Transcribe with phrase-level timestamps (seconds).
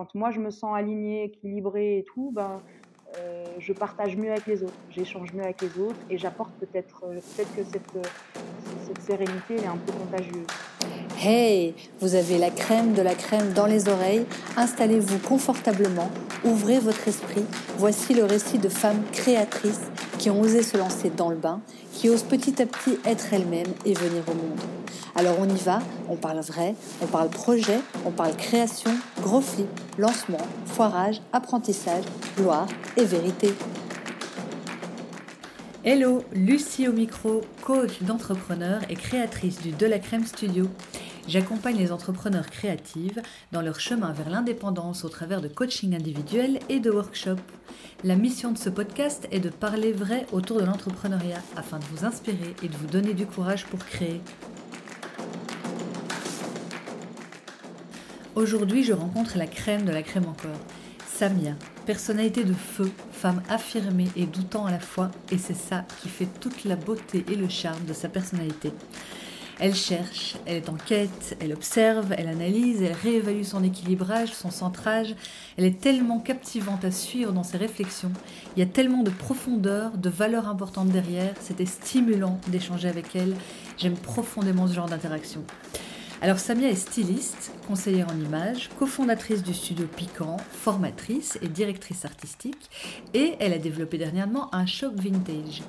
[0.00, 2.62] quand moi je me sens alignée, équilibrée et tout, ben,
[3.18, 7.02] euh, je partage mieux avec les autres, j'échange mieux avec les autres et j'apporte peut-être
[7.04, 8.02] euh, peut-être que cette, euh,
[8.86, 10.46] cette sérénité est un peu contagieuse.
[11.18, 14.24] Hey, vous avez la crème de la crème dans les oreilles,
[14.56, 16.10] installez-vous confortablement,
[16.46, 17.44] ouvrez votre esprit.
[17.76, 21.60] Voici le récit de femmes créatrices qui ont osé se lancer dans le bain,
[21.92, 24.60] qui osent petit à petit être elles-mêmes et venir au monde.
[25.16, 29.66] Alors on y va, on parle vrai, on parle projet, on parle création, gros flip,
[29.98, 32.04] lancement, foirage, apprentissage,
[32.36, 33.52] gloire et vérité.
[35.84, 40.68] Hello, Lucie au micro, coach d'entrepreneurs et créatrice du De la Crème Studio.
[41.26, 43.18] J'accompagne les entrepreneurs créatifs
[43.50, 47.40] dans leur chemin vers l'indépendance au travers de coaching individuel et de workshops.
[48.04, 52.04] La mission de ce podcast est de parler vrai autour de l'entrepreneuriat afin de vous
[52.04, 54.20] inspirer et de vous donner du courage pour créer.
[58.36, 60.60] Aujourd'hui, je rencontre la crème de la crème encore.
[61.12, 66.08] Samia, personnalité de feu, femme affirmée et doutant à la fois, et c'est ça qui
[66.08, 68.72] fait toute la beauté et le charme de sa personnalité.
[69.58, 74.50] Elle cherche, elle est en quête, elle observe, elle analyse, elle réévalue son équilibrage, son
[74.50, 75.16] centrage.
[75.58, 78.12] Elle est tellement captivante à suivre dans ses réflexions.
[78.56, 81.34] Il y a tellement de profondeur, de valeurs importantes derrière.
[81.40, 83.34] C'était stimulant d'échanger avec elle.
[83.76, 85.42] J'aime profondément ce genre d'interaction.
[86.22, 92.68] Alors Samia est styliste, conseillère en images, cofondatrice du studio Piquant, formatrice et directrice artistique,
[93.14, 95.62] et elle a développé dernièrement un shop vintage.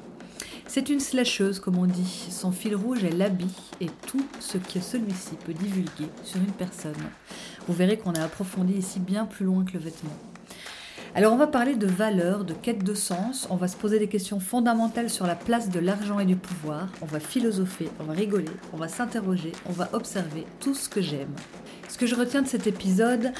[0.68, 2.28] C'est une slasheuse, comme on dit.
[2.30, 6.96] Son fil rouge est l'habit et tout ce que celui-ci peut divulguer sur une personne.
[7.68, 10.31] Vous verrez qu'on a approfondi ici bien plus loin que le vêtement.
[11.14, 14.08] Alors on va parler de valeurs, de quête de sens, on va se poser des
[14.08, 18.14] questions fondamentales sur la place de l'argent et du pouvoir, on va philosopher, on va
[18.14, 21.36] rigoler, on va s'interroger, on va observer tout ce que j'aime.
[21.90, 23.34] Ce que je retiens de cet épisode,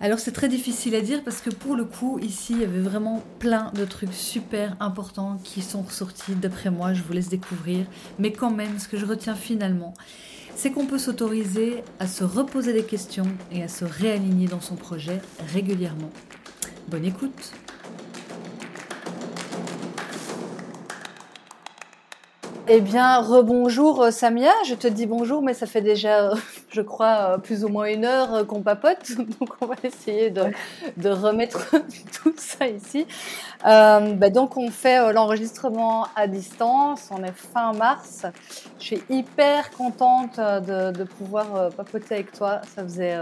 [0.00, 2.80] alors c'est très difficile à dire parce que pour le coup ici il y avait
[2.80, 7.86] vraiment plein de trucs super importants qui sont ressortis d'après moi, je vous laisse découvrir,
[8.18, 9.94] mais quand même ce que je retiens finalement,
[10.56, 14.74] c'est qu'on peut s'autoriser à se reposer des questions et à se réaligner dans son
[14.74, 15.20] projet
[15.52, 16.10] régulièrement.
[16.88, 17.52] Bonne écoute.
[22.68, 26.34] Eh bien, rebonjour euh, Samia, je te dis bonjour, mais ça fait déjà, euh,
[26.76, 30.44] je crois, euh, plus ou moins une heure qu'on papote, donc on va essayer de,
[30.98, 31.70] de remettre
[32.22, 33.06] tout ça ici.
[33.66, 38.26] Euh, bah donc on fait l'enregistrement à distance, on est fin mars.
[38.78, 42.60] Je suis hyper contente de, de pouvoir papoter avec toi.
[42.74, 43.18] Ça faisait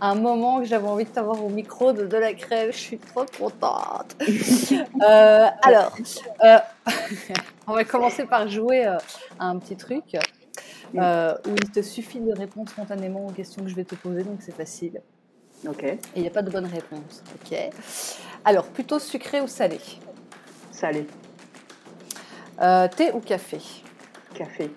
[0.00, 2.72] un moment que j'avais envie de t'avoir au micro de, de la crève.
[2.72, 4.16] Je suis trop contente.
[5.02, 5.96] euh, alors,
[7.66, 8.86] on va commencer par jouer
[9.40, 10.16] un petit truc.
[10.96, 14.24] Euh, où il te suffit de répondre spontanément aux questions que je vais te poser,
[14.24, 15.00] donc c'est facile.
[15.66, 15.84] Ok.
[15.84, 17.22] Et il n'y a pas de bonne réponse.
[17.34, 17.56] Ok.
[18.44, 19.78] Alors, plutôt sucré ou salé?
[20.70, 21.06] Salé.
[22.60, 23.58] Euh, thé ou café?
[24.34, 24.70] Café.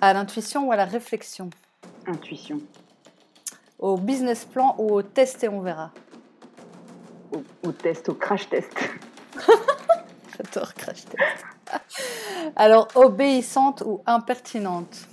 [0.00, 1.48] À l'intuition ou à la réflexion?
[2.06, 2.60] Intuition.
[3.78, 5.92] Au business plan ou au test et on verra
[7.32, 8.72] Au, au test, au crash test.
[10.38, 11.46] J'adore crash test.
[12.56, 15.06] Alors, obéissante ou impertinente?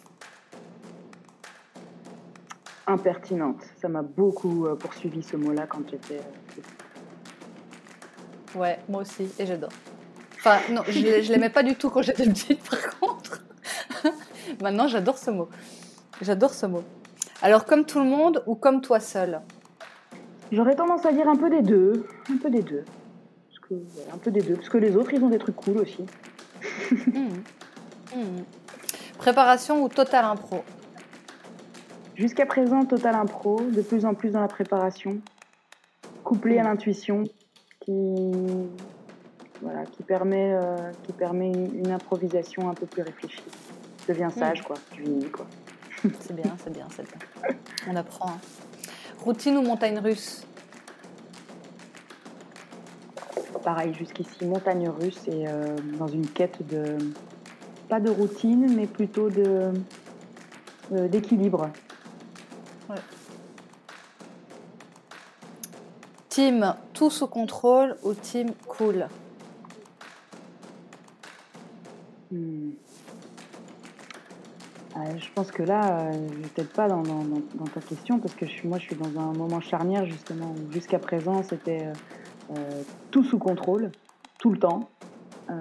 [2.87, 3.61] Impertinente.
[3.81, 6.19] Ça m'a beaucoup euh, poursuivi ce mot-là quand j'étais.
[6.19, 6.61] euh,
[8.59, 9.71] Ouais, moi aussi, et j'adore.
[10.37, 13.43] Enfin, non, je ne l'aimais pas du tout quand j'étais petite, par contre.
[14.61, 15.49] Maintenant, j'adore ce mot.
[16.21, 16.83] J'adore ce mot.
[17.41, 19.41] Alors, comme tout le monde ou comme toi seul
[20.51, 22.05] J'aurais tendance à dire un peu des deux.
[22.31, 22.85] Un peu des deux.
[23.67, 24.55] Parce que, ouais, un peu des deux.
[24.55, 26.05] Parce que les autres, ils ont des trucs cool aussi.
[27.07, 27.41] Hmm.
[28.13, 28.43] Hmm.
[29.17, 30.63] Préparation ou total impro?
[32.15, 35.19] Jusqu'à présent, total impro, de plus en plus dans la préparation,
[36.23, 37.23] couplé à l'intuition,
[37.81, 38.31] qui,
[39.61, 43.43] voilà, qui permet, euh, qui permet une, une improvisation un peu plus réfléchie.
[44.03, 44.75] Je deviens sage, quoi.
[44.95, 45.45] Je vis, quoi.
[46.19, 47.55] C'est bien, c'est bien, c'est bien.
[47.89, 48.29] On apprend.
[48.29, 48.39] hein.
[49.19, 50.45] Routine ou montagne russe?
[53.65, 56.99] Pareil, jusqu'ici, montagne russe et euh, dans une quête de.
[57.89, 59.73] pas de routine, mais plutôt de.
[60.93, 61.71] euh, d'équilibre.
[66.29, 69.07] Team tout sous contrôle ou team cool?
[72.31, 72.69] Hmm.
[74.95, 77.81] Euh, je pense que là, euh, je vais peut-être pas dans, dans- dans- dans ta
[77.81, 80.99] question, parce que je suis, moi, je suis dans un moment charnière, justement, où jusqu'à
[80.99, 81.87] présent, c'était
[82.51, 82.83] euh,
[83.15, 83.91] tout sous contrôle,
[84.39, 84.89] tout le temps.
[85.49, 85.53] Euh,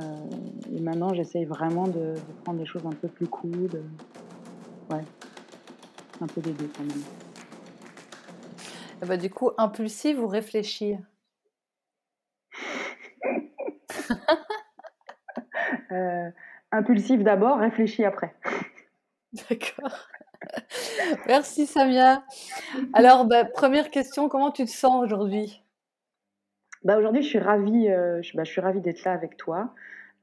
[0.75, 3.71] et maintenant, j'essaye vraiment de, de prendre des choses un peu plus cool.
[4.91, 5.05] ouais,
[6.21, 7.05] un peu des deux quand même.
[9.07, 10.99] Ben, du coup, impulsive ou réfléchir
[15.93, 16.31] euh,
[16.73, 18.35] Impulsive d'abord, réfléchir après.
[19.49, 20.09] D'accord.
[21.29, 22.25] Merci Samia.
[22.93, 25.64] Alors, bah, première question, comment tu te sens aujourd'hui?
[26.85, 29.75] Bah, Aujourd'hui, je suis ravie, euh, je, bah, je, suis ravie d'être là avec toi.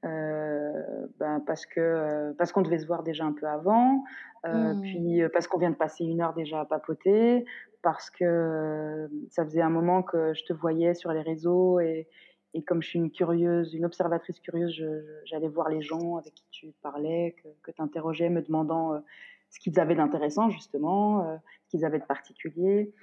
[0.04, 0.72] Euh,
[1.20, 4.04] ben, parce que euh, parce qu'on devait se voir déjà un peu avant,
[4.44, 4.82] mmh.
[4.82, 7.46] puis parce qu'on vient de passer une heure déjà à papoter,
[7.84, 12.08] parce que ça faisait un moment que je te voyais sur les réseaux et,
[12.56, 14.84] et comme je suis une curieuse, une observatrice curieuse,
[15.26, 19.04] j'allais voir les gens avec qui tu parlais, que, que tu interrogeais, me demandant
[19.52, 22.94] ce qu'ils avaient d'intéressant justement, euh, ce qu'ils avaient de particulier.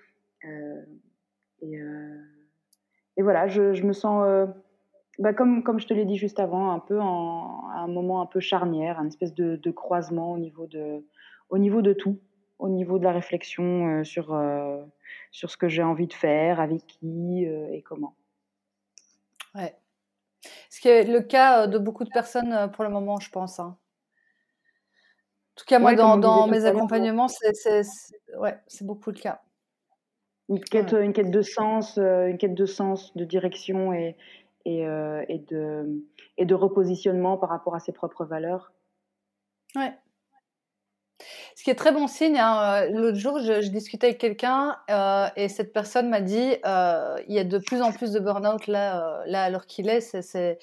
[0.45, 0.83] Euh,
[1.63, 2.23] et, euh,
[3.19, 4.49] et, voilà, je, je me sens,
[5.19, 8.23] bah comme, comme je te l'ai dit juste avant, un peu en, à un moment
[8.23, 11.05] un peu charnière, un espèce de, de, croisement au niveau de,
[11.51, 12.19] au niveau de tout,
[12.59, 14.41] au niveau de la réflexion sur,
[15.33, 18.15] sur ce que j'ai envie de faire, avec qui et comment.
[19.55, 19.75] Ouais.
[20.71, 23.59] Ce qui est le cas de beaucoup de personnes pour le moment, je pense.
[23.61, 23.77] Hein.
[25.59, 27.83] En tout cas, moi, dans, mes accompagnements, c'est
[28.39, 29.43] ouais, beaucoup le cas.
[30.49, 34.17] Une quête, une quête de sens, euh, une quête de sens, de direction et,
[34.65, 36.03] et, euh, et, de,
[36.39, 38.73] et de repositionnement par rapport à ses propres valeurs.
[39.77, 39.93] Ouais.
[41.55, 44.77] Ce qui est très bon signe, hein, euh, l'autre jour, je, discutais avec quelqu'un
[45.37, 49.23] et cette personne m'a dit il y a de plus en plus de burn-out là,
[49.27, 50.01] là à l'heure qu'il est.
[50.01, 50.59] c'est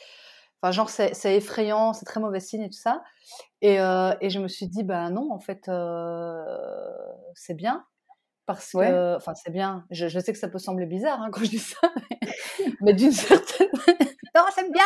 [0.66, 3.04] Enfin, genre, c'est effrayant, c'est très mauvais signe et tout ça.
[3.62, 6.44] Et, euh, et je me suis dit, ben non, en fait, euh,
[7.36, 7.86] c'est bien.
[8.46, 9.86] Parce que, enfin, c'est bien.
[9.90, 11.80] Je, je, sais que ça peut sembler bizarre hein, quand je dis ça,
[12.82, 13.70] mais, d'une certaine
[14.36, 14.84] non, c'est bien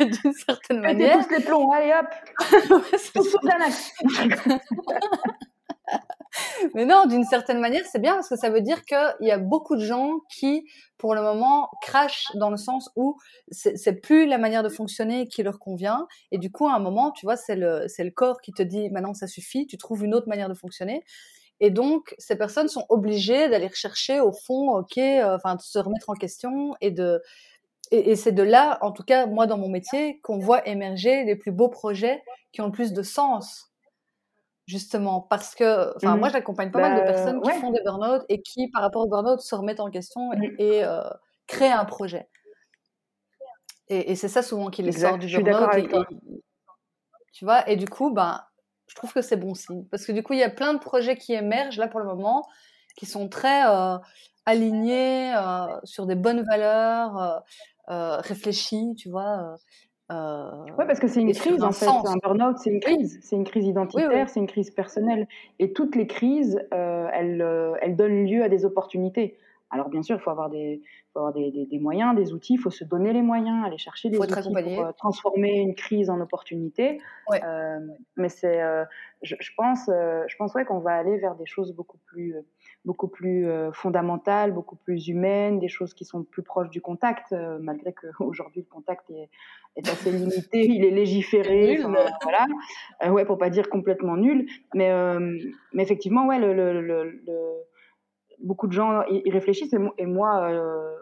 [0.22, 1.26] D'une certaine manière.
[1.26, 2.06] tous les plombs, allez hop
[3.14, 3.38] Tout sous
[6.74, 9.38] Mais non, d'une certaine manière, c'est bien parce que ça veut dire qu'il y a
[9.38, 10.64] beaucoup de gens qui,
[10.98, 13.16] pour le moment, crachent dans le sens où
[13.50, 16.06] c'est plus la manière de fonctionner qui leur convient.
[16.30, 18.90] Et du coup, à un moment, tu vois, c'est le, le corps qui te dit
[18.90, 21.02] maintenant ça suffit, tu trouves une autre manière de fonctionner.
[21.60, 25.78] Et donc, ces personnes sont obligées d'aller rechercher au fond, ok, euh, enfin, de se
[25.78, 27.20] remettre en question et de.
[27.90, 31.24] Et, et c'est de là, en tout cas, moi, dans mon métier, qu'on voit émerger
[31.24, 32.22] les plus beaux projets
[32.52, 33.68] qui ont le plus de sens
[34.68, 36.32] justement parce que enfin moi mmh.
[36.32, 39.08] j'accompagne pas mal de bah, personnes qui font des burn-out et qui par rapport au
[39.08, 40.84] burn-out se remettent en question et, mmh.
[40.84, 41.02] euh,
[41.46, 42.28] créent un projet
[43.88, 46.06] et, c'est ça souvent qui les sort du burn-out
[47.32, 48.42] tu vois et du coup ben
[48.88, 50.78] je trouve que c'est bon signe parce que du coup il y a plein de
[50.78, 52.46] projets qui émergent là pour le moment
[52.96, 53.96] qui sont très euh,
[54.46, 57.42] alignés euh, sur des bonnes valeurs
[57.88, 59.56] réfléchis tu vois
[60.10, 61.86] euh, oui, parce que c'est une crise en fait.
[61.86, 63.18] Un burn-out, c'est une crise.
[63.22, 65.28] C'est une crise identitaire, c'est une crise personnelle.
[65.58, 69.36] Et toutes les crises, euh, elles, euh, elles, donnent lieu à des opportunités.
[69.70, 70.80] Alors bien sûr, il faut avoir des,
[71.12, 74.08] faut avoir des, des, moyens, des outils, il faut se donner les moyens, aller chercher
[74.08, 77.00] des outils pour euh, transformer une crise en opportunité.
[77.32, 77.78] Euh,
[78.16, 78.60] mais c'est,
[79.22, 82.34] je, je, pense, je pense ouais, qu'on va aller vers des choses beaucoup plus
[82.84, 87.32] beaucoup plus euh, fondamentales, beaucoup plus humaines, des choses qui sont plus proches du contact,
[87.32, 89.28] euh, malgré qu'aujourd'hui le contact est,
[89.76, 91.76] est, assez limité, il est légiféré,
[92.22, 92.46] voilà,
[93.04, 94.90] euh, ouais, pour pas dire complètement nul, mais,
[95.72, 97.22] mais effectivement, ouais, le, le, le,
[98.40, 100.96] beaucoup de gens y, réfléchissent, et, moi, le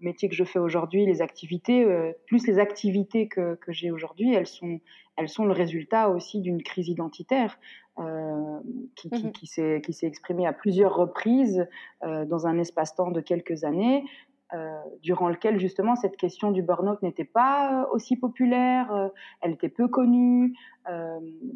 [0.00, 1.86] métier que je fais aujourd'hui, les activités,
[2.26, 4.80] plus les activités que, que j'ai aujourd'hui, elles sont,
[5.16, 7.58] elles sont le résultat aussi d'une crise identitaire.
[7.98, 8.60] Euh,
[8.94, 11.66] qui, qui, mmh qui s'est exprimé à plusieurs reprises
[12.02, 14.04] euh, dans un espace-temps de quelques années,
[14.52, 19.88] euh, durant lequel justement cette question du burn-out n'était pas aussi populaire, elle était peu
[19.88, 20.54] connue,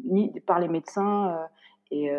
[0.05, 1.37] ni par les médecins,
[1.91, 2.09] et,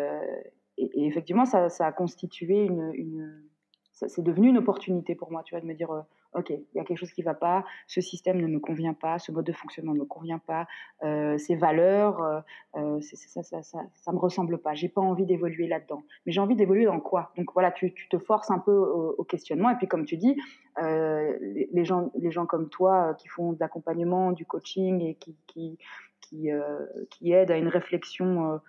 [0.77, 3.43] et, effectivement ça, ça, a constitué une, une
[3.91, 5.89] c'est devenu une opportunité pour moi, tu vois, de me dire
[6.35, 8.93] ok, il y a quelque chose qui ne va pas, ce système ne me convient
[8.93, 10.67] pas, ce mode de fonctionnement ne me convient pas,
[11.03, 12.39] euh, ces valeurs, euh,
[12.75, 14.73] euh ça, ça, ça, me ressemble pas.
[14.73, 16.03] J'ai pas envie d'évoluer là-dedans.
[16.25, 17.31] Mais j'ai envie d'évoluer dans quoi?
[17.37, 19.69] Donc voilà, tu, tu, te forces un peu au, questionnement.
[19.69, 20.35] Et puis comme tu dis,
[20.81, 25.01] euh, les, les, gens, les gens comme toi euh, qui font de l'accompagnement, du coaching
[25.01, 25.77] et qui, qui,
[26.21, 28.59] qui, euh, qui aident à une réflexion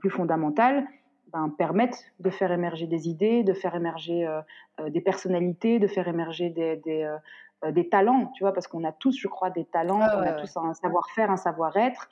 [0.00, 0.86] plus fondamentale,
[1.34, 4.40] ben, permettent de faire émerger des idées, de faire émerger euh,
[4.80, 7.02] euh, des personnalités, de faire émerger des, des,
[7.64, 10.22] euh, des, talents, tu vois, parce qu'on a tous, je crois, des talents, ah on
[10.22, 12.08] a tous un savoir-faire, un savoir-être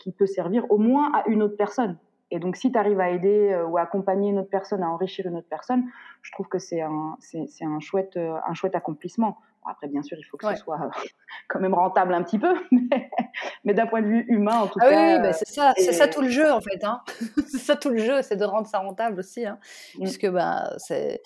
[0.00, 1.96] qui peut servir au moins à une autre personne.
[2.30, 4.88] Et donc, si tu arrives à aider euh, ou à accompagner une autre personne, à
[4.88, 5.84] enrichir une autre personne,
[6.22, 9.38] je trouve que c'est un, c'est, un, chouette, euh, un chouette accomplissement.
[9.64, 10.88] après, bien sûr, il faut que ce soit euh,
[11.48, 12.54] quand même rentable un petit peu,
[13.64, 15.16] mais, d'un point de vue humain, en tout ah cas.
[15.16, 16.84] Oui, bah, c'est ça, c'est ça tout le jeu, en fait.
[16.84, 17.00] Hein.
[17.48, 19.58] c'est ça tout le jeu, c'est de rendre ça rentable aussi, hein,
[19.96, 20.02] mmh.
[20.02, 21.22] puisque bah, c'est,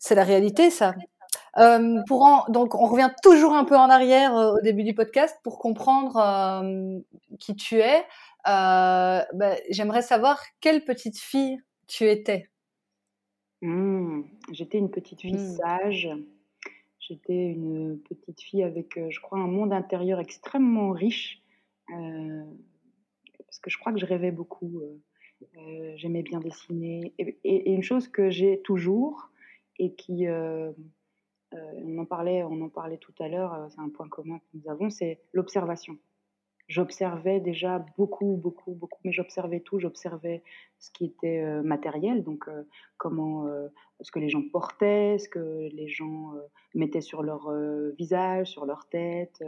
[0.00, 0.94] c'est la réalité, ça.
[2.08, 6.64] pour donc, on revient toujours un peu en arrière au début du podcast pour comprendre
[7.38, 8.04] qui tu es.
[8.46, 12.48] Euh, bah, j'aimerais savoir quelle petite fille tu étais.
[13.62, 15.56] Mmh, j'étais une petite fille mmh.
[15.56, 16.08] sage.
[17.00, 21.42] J'étais une petite fille avec, euh, je crois, un monde intérieur extrêmement riche.
[21.92, 22.44] Euh,
[23.38, 24.80] parce que je crois que je rêvais beaucoup.
[25.96, 27.14] J'aimais bien dessiner.
[27.18, 29.30] Et, une chose que j'ai toujours
[29.78, 33.66] et qui, on en parlait, on en parlait tout à l'heure.
[33.70, 35.98] c'est un point commun que nous avons, c'est l'observation
[36.70, 39.80] j'observais déjà beaucoup, beaucoup, beaucoup, mais j'observais tout.
[39.80, 40.44] J'observais
[40.78, 42.62] ce qui était euh, matériel, donc euh,
[42.96, 43.66] comment, euh,
[44.00, 46.32] ce que les gens portaient, ce que les gens
[46.74, 47.50] mettaient sur leur
[47.98, 49.42] visage, sur leur tête,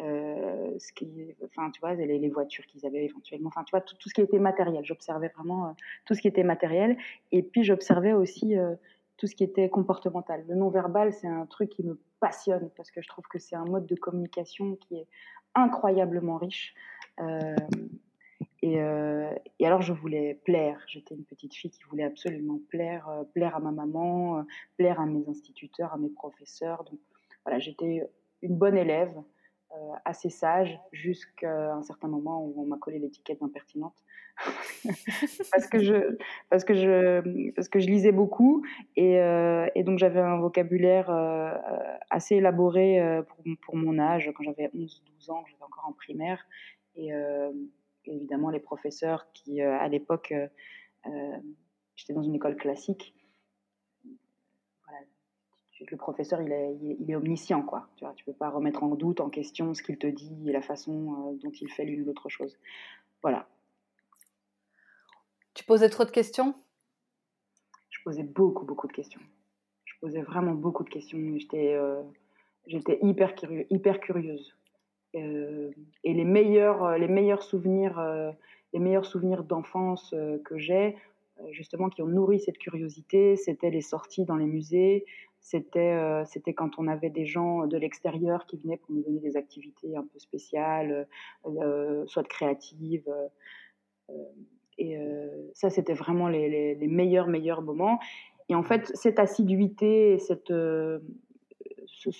[0.00, 1.08] ce qui,
[1.44, 4.20] enfin, tu vois, les, voitures qu'ils avaient éventuellement, enfin, tu vois, tout, tout, ce qui
[4.20, 4.84] était matériel.
[4.84, 6.98] J'observais vraiment tout ce qui était matériel,
[7.30, 8.56] et puis j'observais aussi
[9.16, 10.44] tout ce qui était comportemental.
[10.48, 13.64] Le non-verbal, c'est un truc qui me passionne parce que je trouve que c'est un
[13.64, 15.06] mode de communication qui est
[15.56, 16.74] incroyablement riche.
[17.20, 17.56] Euh,
[18.64, 20.80] euh, et, alors, je voulais plaire.
[20.86, 24.44] J'étais une petite fille qui voulait absolument plaire, euh, plaire à ma maman,
[24.76, 26.84] plaire à mes instituteurs, à mes professeurs.
[26.84, 27.00] Donc,
[27.44, 28.08] voilà, j'étais
[28.42, 29.14] une bonne élève,
[30.04, 33.96] assez sage, jusqu'à un certain moment où on m'a collé l'étiquette d'impertinente.
[35.50, 36.16] parce que je
[36.50, 39.14] parce que je parce que je lisais beaucoup et,
[39.74, 41.08] et donc j'avais un vocabulaire
[42.10, 46.44] assez élaboré pour, pour, mon âge quand j'avais 11 12 ans j'étais encore en primaire
[46.96, 47.12] et
[48.04, 50.34] évidemment les professeurs qui à l'époque
[51.94, 53.14] j'étais dans une école classique
[55.90, 58.88] le professeur il est, il est, omniscient quoi tu vois tu peux pas remettre en
[58.88, 62.06] doute en question ce qu'il te dit et la façon dont il fait l'une ou
[62.06, 62.56] l'autre chose
[63.22, 63.46] voilà
[65.56, 66.54] tu posais trop de questions?
[67.88, 69.22] Je posais beaucoup, beaucoup de questions.
[69.86, 71.18] Je posais vraiment beaucoup de questions.
[71.38, 72.02] J'étais, euh,
[72.66, 73.32] j'étais hyper,
[73.70, 74.54] hyper curieuse.
[75.14, 75.70] Euh,
[76.04, 77.98] et les meilleurs, euh, les meilleurs souvenirs,
[78.74, 80.14] les meilleurs souvenirs d'enfance
[80.44, 80.94] que j'ai,
[81.52, 85.06] justement, qui ont nourri cette curiosité, c'était les sorties dans les musées.
[85.48, 89.36] C'était, c'était quand on avait des gens de l'extérieur qui venaient pour nous donner des
[89.36, 91.06] activités un peu spéciales,
[92.06, 93.08] soit créatives.
[94.78, 97.98] Et euh, ça, c'était vraiment les, les, meilleurs, meilleurs moments.
[98.48, 100.98] Et en fait, cette assiduité, cette, euh,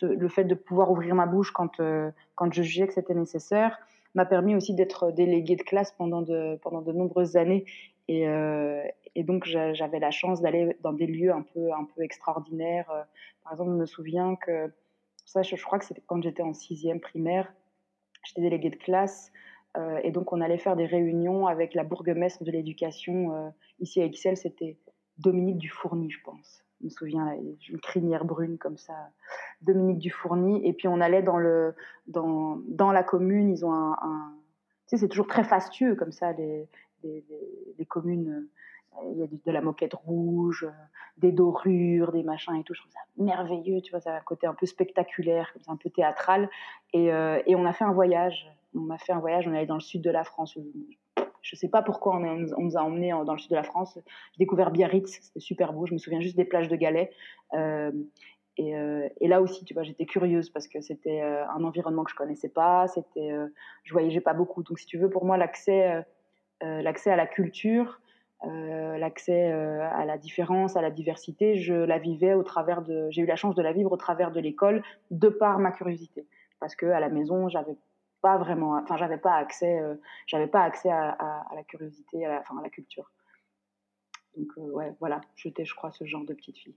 [0.02, 3.78] le fait de pouvoir ouvrir ma bouche quand, euh, quand je jugeais que c'était nécessaire,
[4.14, 7.64] m'a permis aussi d'être déléguée de classe pendant de, pendant de nombreuses années.
[8.08, 8.26] Et,
[9.14, 12.86] et donc, j'avais la chance d'aller dans des lieux un peu, un peu extraordinaires.
[13.42, 14.72] Par exemple, je me souviens que,
[15.24, 17.52] ça, je, crois que c'était quand j'étais en sixième primaire,
[18.24, 19.32] j'étais déléguée de classe
[19.76, 23.34] euh, et donc, on allait faire des réunions avec la bourgmestre de l'éducation.
[23.34, 23.48] Euh,
[23.80, 24.78] ici à Excel, c'était
[25.18, 26.64] Dominique Dufourny, je pense.
[26.80, 27.36] Je me souviens,
[27.68, 28.94] une crinière brune comme ça.
[29.62, 30.66] Dominique Dufourny.
[30.66, 31.74] Et puis, on allait dans, le,
[32.06, 33.50] dans, dans la commune.
[33.50, 33.94] Ils ont
[34.88, 36.68] tu sais, c'est toujours très fastueux comme ça, les,
[37.78, 38.48] les, communes.
[39.12, 40.66] Il y a de la moquette rouge,
[41.18, 42.72] des dorures, des machins et tout.
[42.72, 45.90] Je trouve ça merveilleux, tu vois, ça a un côté un peu spectaculaire, un peu
[45.90, 46.48] théâtral.
[46.94, 49.58] Et, euh, et on a fait un voyage on m'a fait un voyage, on est
[49.58, 50.56] allé dans le sud de la France.
[51.42, 53.98] Je ne sais pas pourquoi on, nous a emmenés dans le sud de la France.
[54.32, 55.86] J'ai découvert Biarritz, c'était super beau.
[55.86, 57.10] Je me souviens juste des plages de galets.
[57.54, 57.92] Euh,
[58.58, 62.10] euh, et, là aussi, tu vois, j'étais curieuse parce que c'était euh, un environnement que
[62.10, 62.88] je connaissais pas.
[62.88, 63.30] C'était,
[63.84, 64.62] je voyageais pas beaucoup.
[64.62, 66.04] Donc, si tu veux, pour moi, l'accès,
[66.60, 68.00] l'accès à la culture,
[68.42, 73.08] l'accès à la différence, à la diversité, je la vivais au travers de.
[73.10, 76.26] J'ai eu la chance de la vivre au travers de l'école, de par ma curiosité.
[76.60, 77.76] Parce que à la maison, j'avais
[78.22, 79.94] pas vraiment, enfin, j'avais pas accès, euh,
[80.26, 83.10] j'avais pas accès à, la curiosité, à la, enfin, à la culture.
[84.36, 86.76] Donc, euh, ouais, voilà, j'étais, je crois, ce genre de petite fille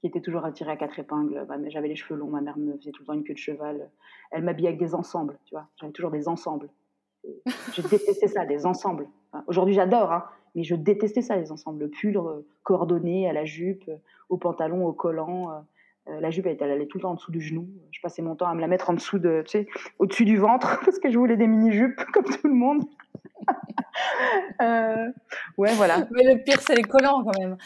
[0.00, 1.44] qui était toujours attirée à quatre épingles.
[1.46, 3.38] Bah, j'avais les cheveux longs, ma mère me faisait tout le temps une queue de
[3.38, 3.90] cheval.
[4.30, 5.68] Elle m'habillait avec des ensembles, tu vois.
[5.76, 6.70] J'avais toujours des ensembles.
[7.74, 9.06] Je détestais ça, des ensembles.
[9.46, 10.24] Aujourd'hui, j'adore, hein,
[10.54, 11.80] mais je détestais ça, les ensembles.
[11.80, 13.90] Le pull euh, coordonné à la jupe,
[14.28, 15.50] au pantalon, au collant.
[16.08, 17.68] Euh, la jupe, elle, allait tout le temps en dessous du genou.
[17.90, 19.66] Je passais mon temps à me la mettre en dessous de, tu sais,
[19.98, 22.84] au-dessus du ventre parce que je voulais des mini-jupes comme tout le monde.
[24.62, 25.10] Euh,
[25.58, 26.06] ouais, voilà.
[26.10, 27.56] Mais le pire, c'est les collants quand même.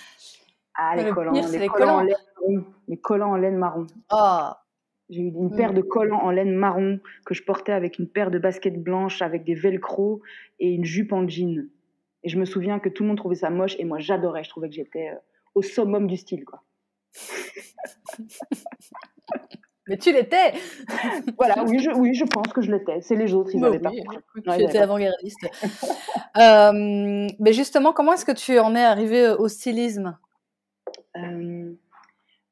[0.75, 2.65] Ah, les collants, les, collants, en laine marron.
[2.89, 3.87] Les collants en laine marron.
[4.11, 4.64] Ah.
[5.11, 8.31] J'ai eu une paire de collants en laine marron que je portais avec une paire
[8.31, 10.23] de baskets blanches avec des velcro
[10.61, 11.69] et une jupe en jean.
[12.23, 14.45] Et je me souviens que tout le monde trouvait ça moche et moi j'adorais.
[14.45, 15.17] Je trouvais que j'étais euh,
[15.55, 16.63] au summum du style, quoi.
[19.87, 20.55] Mais tu l'étais
[21.39, 23.01] Voilà, oui je, oui, je pense que je l'étais.
[23.03, 23.91] C'est les autres, ils n'avaient bah
[24.45, 25.47] pas Tu étais avant-gardiste.
[26.37, 30.19] Euh, mais justement, comment est-ce que tu en es arrivé au stylisme?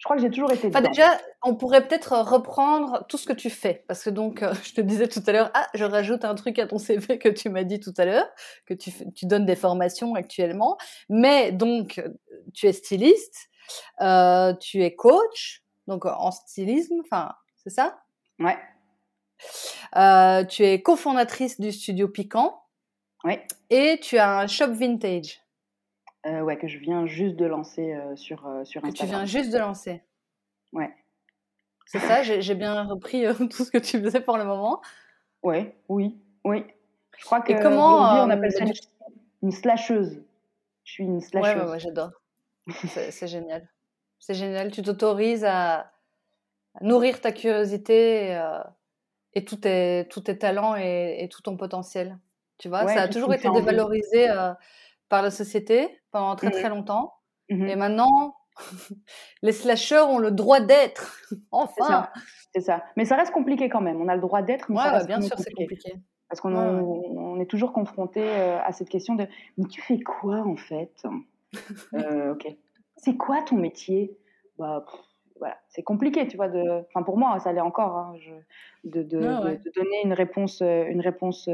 [0.02, 0.66] Je crois que j'ai toujours été.
[0.66, 3.84] Enfin, déjà, on pourrait peut-être reprendre tout ce que tu fais.
[3.86, 6.58] Parce que donc, euh, je te disais tout à l'heure, ah, je rajoute un truc
[6.58, 8.26] à ton CV que tu m'as dit tout à l'heure,
[8.66, 10.76] que tu, tu donnes des formations actuellement.
[11.08, 12.02] Mais donc,
[12.52, 13.48] tu es styliste,
[14.00, 17.32] euh, tu es coach, donc en stylisme, enfin,
[17.62, 18.00] c'est ça?
[18.40, 18.58] Ouais.
[19.94, 22.60] Euh, tu es cofondatrice du studio Piquant.
[23.22, 23.46] Ouais.
[23.70, 25.40] Et tu as un shop vintage.
[26.26, 28.92] Euh, ouais, que je viens juste de lancer euh, sur, euh, sur Instagram.
[28.92, 30.02] Que tu viens juste de lancer.
[30.72, 30.94] Ouais.
[31.86, 34.80] C'est ça, j'ai bien repris tout ce que tu faisais pour le moment.
[35.42, 36.64] Ouais, oui, oui.
[37.18, 38.64] Je crois que Et comment on appelle ça
[39.42, 40.22] une, slasheuse.
[40.84, 41.56] Je suis une slasheuse.
[41.56, 42.10] Ouais, ouais, ouais j'adore.
[42.86, 43.68] C'est génial.
[44.20, 44.70] C'est génial.
[44.70, 45.92] Tu t'autorises à,
[46.80, 48.40] nourrir ta curiosité et,
[49.34, 52.16] et tous, tes, tous tes talents et, et, tout ton potentiel.
[52.58, 54.28] Tu vois, ça a toujours été dévalorisé
[55.12, 57.12] par la société pendant très très mmh longtemps.
[57.50, 58.34] Mmh Et maintenant,
[59.42, 61.20] les slashers ont le droit d'être.
[61.50, 62.08] enfin.
[62.54, 62.82] C'est ça.
[62.96, 64.00] Mais ça reste compliqué quand même.
[64.00, 65.92] On a le droit d'être, mais ouais, bien sûr, c'est compliqué.
[66.30, 69.26] Parce qu'on on est toujours confronté euh, à cette question de
[69.58, 71.02] mais tu fais quoi en fait?
[71.92, 72.46] Euh, Ok.
[72.96, 74.16] C'est quoi ton métier?
[74.58, 74.86] Bah
[75.38, 76.48] voilà, c'est compliqué, tu vois.
[76.48, 78.14] De, enfin pour moi, ça l'est encore, hein,
[78.84, 81.50] de, de, de, donner une réponse, euh, une réponse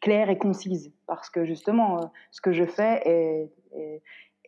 [0.00, 3.50] claire et concise, parce que justement, euh, ce que je fais est,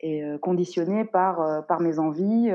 [0.03, 2.51] est, euh, conditionné par, euh, par mes envies,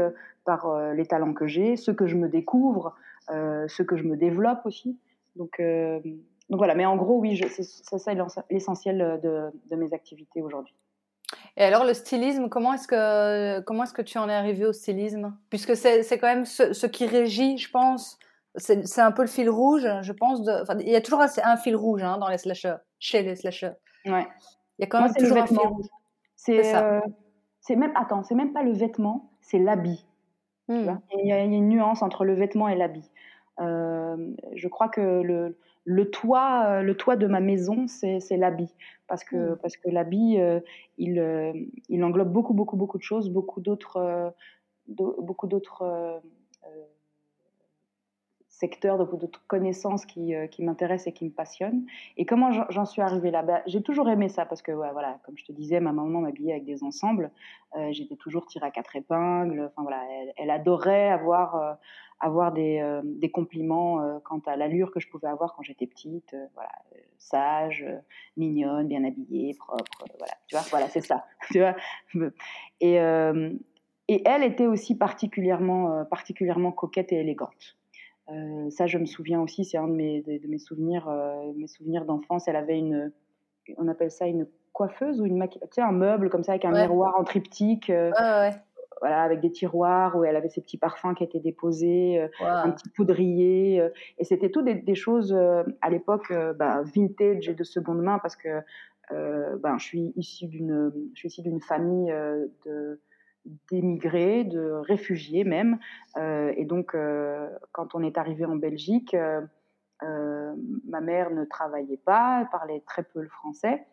[0.46, 2.96] par les talents que j'ai, ce que je me découvre,
[3.30, 5.00] ce que je me développe aussi.
[5.36, 8.12] Donc, donc voilà, mais en gros, oui, c'est ça
[8.52, 10.76] l'essentiel de, de, mes activités aujourd'hui.
[11.58, 15.36] Et alors le stylisme, comment est-ce que est-ce que tu en es arrivé au stylisme?
[15.50, 18.20] Puisque c'est quand même ce, qui régit, je pense,
[18.58, 20.40] c'est un peu le fil rouge, je pense.
[20.80, 23.74] Il y a toujours un, fil rouge hein, dans les slashers, chez les slashers.
[24.06, 24.28] Ouais.
[24.78, 25.86] Il y a quand même toujours un fil rouge.
[26.36, 27.00] C'est euh,
[27.70, 30.06] même, attends, c'est même pas le vêtement, c'est l'habit.
[30.68, 30.98] Hmm.
[31.14, 33.10] Il, y a une nuance entre le vêtement et l'habit.
[33.60, 38.74] Euh, je crois que le, le, toit, euh, le toit de ma maison, c'est l'habit.
[39.08, 39.58] Parce que, hmm.
[39.62, 40.38] parce que l'habit,
[40.98, 44.34] il, il englobe beaucoup, beaucoup, beaucoup de choses, beaucoup d'autres
[44.88, 46.22] beaucoup d'autres
[48.56, 51.86] secteur de, de connaissances qui, euh, qui m'intéressent et qui me passionnent.
[52.16, 53.42] Et comment j'en suis arrivée là?
[53.44, 56.54] Bas J'ai toujours aimé ça parce que, voilà, comme je te disais, ma maman m'habillait
[56.54, 57.32] avec des ensembles.
[57.76, 59.60] Euh, j'étais toujours tirée à quatre épingles.
[59.66, 60.02] Enfin, voilà,
[60.38, 61.78] elle, adorait avoir,
[62.24, 66.34] euh, des, compliments quant à l'allure que je pouvais avoir quand j'étais petite.
[67.18, 67.86] sage,
[68.38, 70.06] mignonne, bien habillée, propre.
[70.18, 71.26] voilà, tu vois, voilà, c'est ça.
[71.52, 71.76] Tu vois?
[72.80, 72.96] Et,
[74.08, 77.76] et elle était aussi particulièrement, particulièrement coquette et élégante.
[78.30, 81.68] Euh, ça, je me souviens aussi, c'est un de mes, de, mes souvenirs, euh, mes
[81.68, 82.48] souvenirs d'enfance.
[82.48, 83.12] Elle avait une,
[83.78, 86.72] on appelle ça une coiffeuse ou une tu sais, un meuble comme ça avec un
[86.72, 87.90] miroir en triptyque.
[87.90, 88.12] Euh,
[89.02, 92.88] voilà, avec des tiroirs où elle avait ses petits parfums qui étaient déposés, un petit
[92.90, 93.84] poudrier.
[94.18, 98.62] et c'était tout des, choses à l'époque bah, vintage et de seconde main parce que
[99.12, 102.10] ben, je suis issue d'une, je suis issue d'une famille
[102.66, 103.02] de
[103.70, 105.80] d'émigrés, de réfugiés même.
[106.18, 110.56] Euh, et donc, euh, quand on est arrivé en Belgique, euh,
[110.88, 113.86] ma mère ne travaillait pas, elle parlait très peu le français.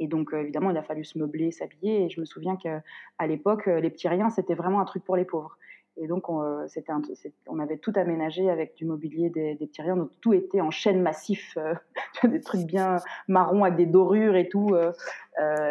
[0.00, 2.04] Et donc, évidemment, il a fallu se meubler, s'habiller.
[2.04, 2.82] Et je me souviens qu'à
[3.26, 5.56] l'époque, les petits riens, c'était vraiment un truc pour les pauvres.
[5.96, 6.66] Et donc, on, euh,
[7.46, 9.96] on avait tout aménagé avec du mobilier des, des Tyriens.
[9.96, 11.74] Donc, tout était en chêne massif, euh,
[12.24, 12.96] des trucs bien
[13.28, 14.74] marrons avec des dorures et tout.
[14.74, 14.92] Euh,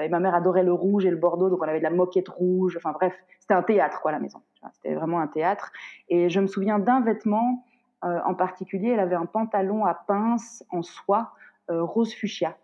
[0.01, 2.29] et ma mère adorait le rouge et le bordeaux, donc on avait de la moquette
[2.29, 2.77] rouge.
[2.77, 4.41] Enfin bref, c'était un théâtre, quoi, la maison.
[4.73, 5.71] C'était vraiment un théâtre.
[6.09, 7.65] Et je me souviens d'un vêtement
[8.01, 8.89] en particulier.
[8.89, 11.31] Elle avait un pantalon à pince en soie
[11.69, 12.57] rose fuchsia.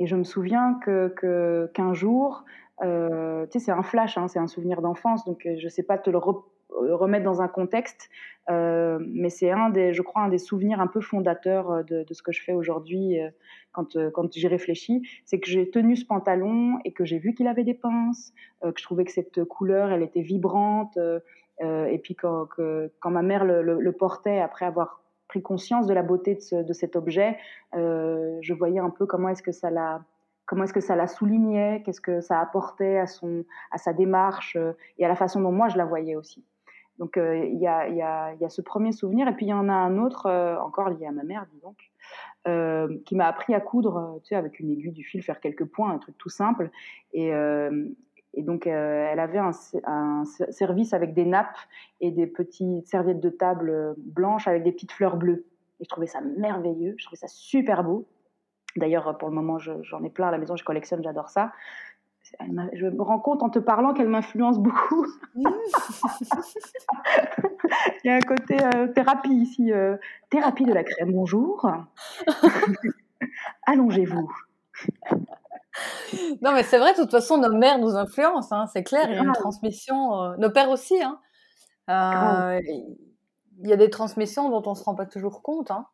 [0.00, 2.44] Et je me souviens que qu'un jour,
[2.82, 5.68] euh, tu sais, c'est un flash, hein, c'est un souvenir d'enfance, donc euh, je ne
[5.68, 8.08] sais pas te le euh, remettre dans un contexte,
[8.50, 12.32] mais c'est un des, je crois, un des souvenirs un peu fondateurs de, ce que
[12.32, 13.18] je fais aujourd'hui
[13.72, 15.02] quand, quand j'y réfléchis.
[15.26, 18.72] C'est que j'ai tenu ce pantalon et que j'ai vu qu'il avait des pinces, que
[18.74, 20.98] je trouvais que cette couleur, elle était vibrante,
[21.60, 25.92] et puis quand, que, quand ma mère le, le, portait après avoir pris conscience de
[25.92, 27.36] la beauté de, ce, de cet objet,
[27.74, 30.00] je voyais un peu comment est-ce que ça l'a
[30.48, 34.56] comment est-ce que ça la soulignait, qu'est-ce que ça apportait à, son, à sa démarche
[34.56, 36.44] euh, et à la façon dont moi je la voyais aussi?
[36.98, 39.52] Donc il y a, y, a, y, a, ce premier souvenir, et puis il y
[39.52, 40.28] en a un autre,
[40.60, 41.76] encore lié à ma mère, dis donc,
[43.04, 45.92] qui m'a appris à coudre, tu sais, avec une aiguille du fil, faire quelques points,
[45.92, 46.72] un truc tout simple.
[47.12, 47.28] Et,
[48.34, 49.52] et donc, elle avait un,
[49.84, 51.56] un, service avec des nappes
[52.00, 55.46] et des petites serviettes de table blanches avec des petites fleurs bleues.
[55.78, 58.08] Et je trouvais ça merveilleux, je trouvais ça super beau.
[58.78, 61.52] D'ailleurs, pour le moment, j'en ai plein à la maison, je collectionne, j'adore ça.
[62.40, 65.06] je me rends compte en te parlant qu'elle m'influence beaucoup.
[68.04, 69.72] Il y a un côté euh, thérapie ici.
[69.72, 69.96] Euh,
[70.30, 71.70] thérapie de la crème, bonjour.
[73.66, 74.30] Allongez-vous.
[76.42, 79.06] Non, mais c'est vrai, de toute façon, nos mères nous influencent, hein, c'est clair.
[79.10, 80.22] Il y a une transmission.
[80.22, 80.96] Euh, nos pères aussi.
[81.02, 81.18] Hein.
[83.60, 85.70] il y a des transmissions dont on ne se rend pas toujours compte.
[85.70, 85.86] Hein.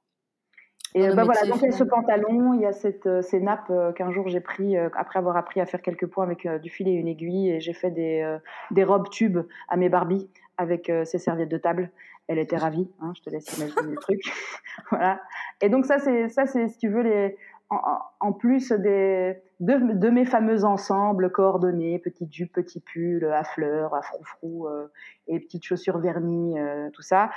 [0.96, 3.40] Et bah voilà, donc il y a ce pantalon, il y a cette, euh, ces
[3.40, 6.46] nappes euh, qu'un jour j'ai pris euh, après avoir appris à faire quelques points avec
[6.62, 8.38] du fil et une aiguille, et j'ai fait des,
[8.70, 11.90] des robes tubes à mes Barbies avec ces serviettes de table.
[12.28, 14.20] Elle était ravie, hein, je te laisse imaginer le truc.
[14.90, 15.20] voilà.
[15.60, 17.36] Et donc ça, c'est ça, c'est si tu veux les
[18.20, 23.94] en, plus des, de, de, mes fameux ensembles coordonnés, petites jupes, petits pulls à fleurs,
[23.94, 24.68] à froufrou
[25.26, 26.54] et petites chaussures vernies,
[26.92, 27.30] tout ça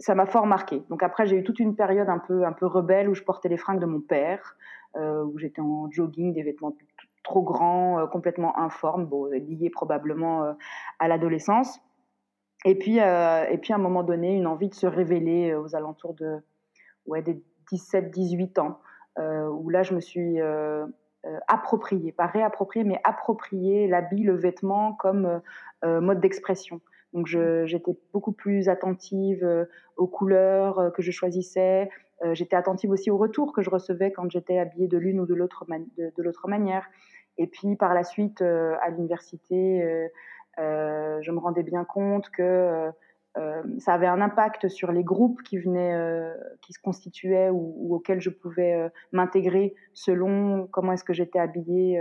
[0.00, 0.82] ça m'a fort marqué.
[0.88, 3.48] Donc après, j'ai eu toute une période un peu, un peu rebelle où je portais
[3.48, 4.56] les fringues de mon père,
[4.96, 6.74] euh, où j'étais en jogging, des vêtements
[7.22, 10.52] trop grands, euh, complètement informes, bon, liés probablement euh,
[10.98, 11.80] à l'adolescence.
[12.64, 16.12] Et puis, et puis à un moment donné, une envie de se révéler aux alentours
[16.12, 16.42] de
[17.06, 18.78] ouais, des 17-18 ans,
[19.18, 20.38] où là, je me suis
[21.48, 25.40] approprié, pas réapproprié, mais approprié l'habit, le vêtement comme
[25.82, 26.82] mode d'expression.
[27.12, 29.64] Donc j'étais beaucoup plus attentive euh,
[29.96, 31.88] aux couleurs euh, que je choisissais.
[32.22, 35.26] Euh, j'étais attentive aussi aux retours que je recevais quand j'étais habillée de l'une ou
[35.26, 35.64] de l'autre
[36.48, 36.86] manière.
[37.38, 40.10] Et puis par la suite, à l'université,
[40.58, 42.90] je me rendais bien compte que
[43.78, 48.28] ça avait un impact sur les groupes qui venaient, qui se constituaient ou, auxquels je
[48.28, 51.98] pouvais m'intégrer selon comment est-ce que j'étais habillée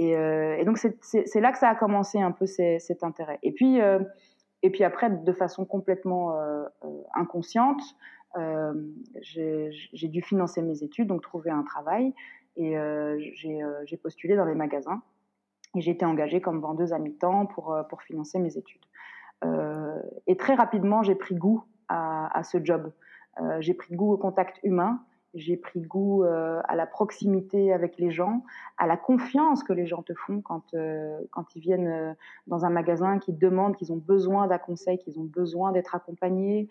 [0.00, 3.38] euh, et, donc, c'est là que ça a commencé un peu cet intérêt.
[3.42, 4.00] Et puis, euh,
[4.62, 6.64] et puis après, de façon complètement euh,
[7.14, 7.82] inconsciente,
[9.20, 12.14] j'ai dû financer mes études, donc trouver un travail.
[12.56, 12.76] Et
[13.34, 15.02] j'ai postulé dans les magasins.
[15.74, 18.84] Et j'ai été engagée comme vendeuse à mi-temps pour, pour financer mes études.
[20.26, 22.92] et très rapidement, j'ai pris goût à, à ce job.
[23.60, 25.02] j'ai pris goût au contact humain.
[25.34, 28.44] J'ai pris goût euh, à la proximité avec les gens,
[28.76, 32.12] à la confiance que les gens te font quand, euh, quand ils viennent euh,
[32.46, 36.68] dans un magasin, qu'ils demandent, qu'ils ont besoin d'un conseil, qu'ils ont besoin d'être accompagnés.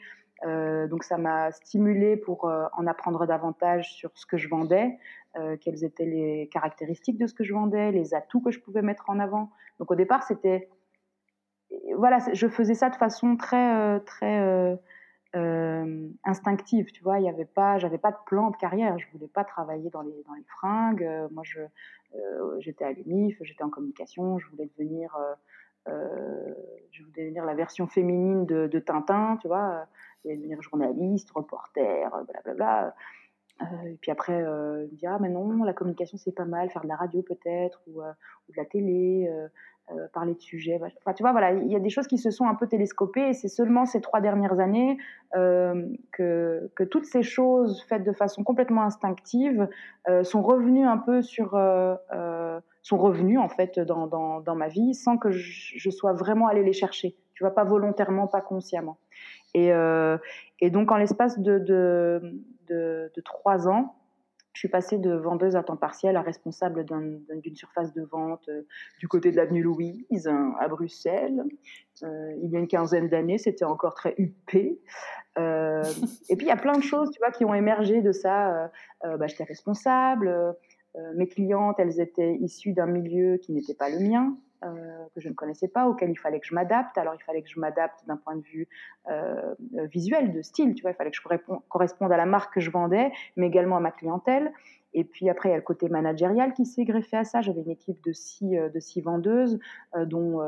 [0.89, 4.97] donc ça m'a stimulé pour en apprendre davantage sur ce que je vendais,
[5.61, 9.09] quelles étaient les caractéristiques de ce que je vendais, les atouts que je pouvais mettre
[9.09, 9.51] en avant.
[9.77, 10.69] Donc au départ, c'était
[11.95, 14.79] voilà, je faisais ça de façon très très
[15.35, 17.19] euh, instinctive, tu vois.
[17.19, 18.97] Il y avait pas, j'avais pas de plan de carrière.
[18.99, 21.03] Je voulais pas travailler dans les dans les fringues.
[21.03, 21.59] Euh, moi, je
[22.15, 24.39] euh, j'étais à l'UNIF, j'étais en communication.
[24.39, 25.17] Je voulais devenir
[25.87, 29.85] je voulais devenir la version féminine de, de Tintin, tu vois.
[30.17, 32.93] Je voulais devenir journaliste, reporter, blablabla.
[33.85, 36.83] Et puis après, euh, me dit ah mais non, la communication c'est pas mal, faire
[36.83, 39.29] de la radio peut-être ou, ou de la télé.
[39.89, 40.79] Euh, parler de sujets.
[40.99, 43.29] Enfin, tu vois, voilà, il y a des choses qui se sont un peu télescopées
[43.29, 44.97] et c'est seulement ces trois dernières années
[45.35, 49.67] euh, que, que, toutes ces choses faites de façon complètement instinctive
[50.07, 51.59] euh, sont revenues un peu sur.
[52.83, 56.63] sont revenues en fait dans, dans, dans, ma vie sans que je, sois vraiment allée
[56.63, 57.17] les chercher.
[57.33, 58.97] Tu vois, pas volontairement, pas consciemment.
[59.53, 59.71] Et,
[60.61, 62.39] et donc, en l'espace de, de,
[62.71, 63.95] de, de trois ans,
[64.53, 68.63] je suis passée de vendeuse à temps partiel à responsable d'une surface de vente euh,
[68.99, 71.43] du côté de l'avenue Louise, hein, à Bruxelles.
[72.03, 74.81] Euh, il y a une quinzaine d'années, c'était encore très huppé.
[75.37, 75.83] Euh,
[76.27, 78.69] et puis il y a plein de choses, tu vois, qui ont émergé de ça.
[79.03, 80.55] Bah, J'étais responsable.
[81.15, 84.35] mes clientes, elles étaient issues d'un milieu qui n'était pas le mien.
[84.63, 86.95] Euh, que je ne connaissais pas, auquel il fallait que je m'adapte.
[86.95, 88.67] Alors il fallait que je m'adapte d'un point de vue
[89.09, 89.55] euh,
[89.91, 92.69] visuel, de style, tu vois, il fallait que je corresponde à la marque que je
[92.69, 94.53] vendais, mais également à ma clientèle.
[94.93, 97.41] Et puis après, il y a le côté managérial qui s'est greffé à ça.
[97.41, 99.57] J'avais une équipe de six, euh, de six vendeuses,
[99.95, 100.39] dont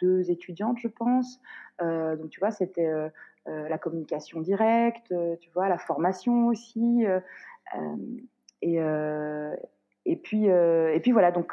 [0.00, 1.40] deux étudiantes, je pense.
[1.80, 2.90] donc tu vois, c'était
[3.46, 7.04] la communication directe, tu vois, la formation aussi.
[8.62, 8.78] et,
[10.04, 11.52] et, puis, et puis voilà, donc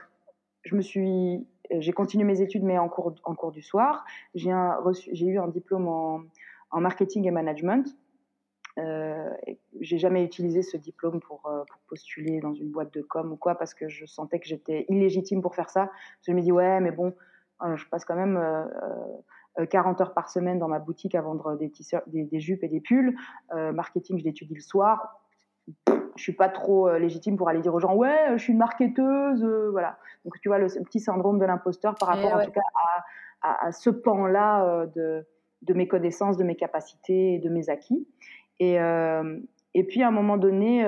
[0.63, 4.05] je me suis j'ai continué mes études, mais en cours, en cours du soir.
[4.35, 7.95] J'ai eu un diplôme en, marketing et management.
[8.77, 9.29] Euh,
[9.81, 13.35] j'ai jamais utilisé ce diplôme pour, euh, pour, postuler dans une boîte de com ou
[13.35, 15.91] quoi parce que je sentais que j'étais illégitime pour faire ça.
[16.25, 17.13] je me dis ouais mais bon,
[17.63, 18.39] euh, je passe quand même
[19.69, 21.71] 40 heures par semaine dans ma boutique à vendre des,
[22.07, 23.17] des, des jupes et des pulls.
[23.51, 25.19] marketing, je l'étudie le soir.
[26.19, 29.43] Je suis pas trop légitime pour aller dire aux gens ouais, je suis une marketeuse,
[29.71, 29.97] voilà.
[30.25, 32.61] Donc tu vois le petit syndrome de l'imposteur par rapport en tout cas
[33.41, 35.25] à, à, ce pan-là de,
[35.61, 38.05] de mes connaissances, de mes capacités et de mes acquis.
[38.59, 40.85] Et, et puis à un moment donné,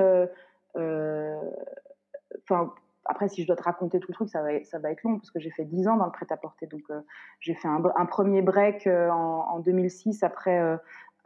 [0.75, 2.73] enfin
[3.05, 5.17] après, si je dois te raconter tout le truc, ça va, ça va être long
[5.17, 6.67] parce que j'ai fait 10 ans dans le prêt-à-porter.
[6.67, 7.01] Donc, euh,
[7.39, 10.59] j'ai fait un, premier break euh, en, 2006 après,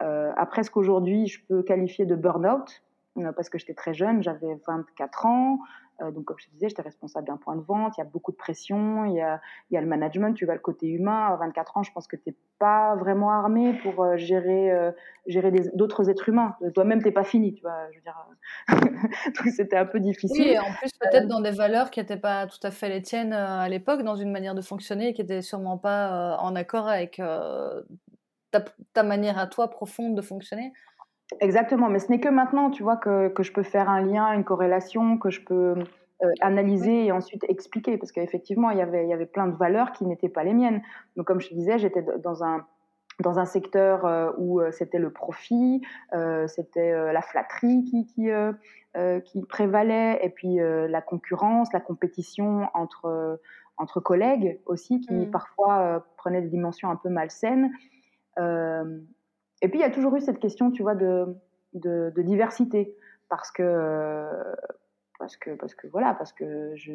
[0.02, 2.82] euh, après ce qu'aujourd'hui je peux qualifier de burn-out
[3.34, 5.58] parce que j'étais très jeune, j'avais 24 ans.
[6.02, 7.94] Euh, donc, comme je te disais, j'étais responsable d'un point de vente.
[7.96, 9.04] Il y a beaucoup de pression.
[9.06, 10.34] Il y a, le management.
[10.34, 11.28] Tu vois le côté humain.
[11.32, 14.90] À 24 ans, je pense que tu n'es pas vraiment armé pour euh, gérer, euh,
[15.26, 16.56] gérer d'autres êtres humains.
[16.74, 17.54] Toi-même, tu n'es pas fini.
[17.54, 18.26] Tu vois, je veux dire.
[19.26, 20.44] donc, c'était un peu difficile.
[20.50, 23.32] Oui, en plus, peut-être dans des valeurs qui n'étaient pas tout à fait les tiennes
[23.32, 27.20] à l'époque, dans une manière de fonctionner qui n'était sûrement pas en accord avec
[28.92, 30.72] ta manière à toi profonde de fonctionner.
[31.40, 34.32] Exactement, mais ce n'est que maintenant, tu vois, que, que, je peux faire un lien,
[34.32, 35.74] une corrélation, que je peux
[36.22, 39.56] euh, analyser et ensuite expliquer, parce qu'effectivement, il y avait, il y avait plein de
[39.56, 40.82] valeurs qui n'étaient pas les miennes.
[41.16, 42.64] Donc, comme je te disais, j'étais dans un,
[43.20, 45.82] dans un secteur euh, où euh, c'était le profit,
[46.46, 48.30] c'était la flatterie qui, qui,
[49.24, 53.40] qui, prévalait, et puis la concurrence, la compétition entre,
[53.78, 55.30] entre collègues aussi, qui mmh.
[55.32, 57.72] parfois prenaient des dimensions un peu malsaines.
[59.62, 61.34] Et puis, il y a toujours eu cette question, tu vois, de,
[62.16, 62.94] diversité.
[63.28, 64.28] Parce que,
[65.18, 66.92] parce que, parce que, voilà, parce que je,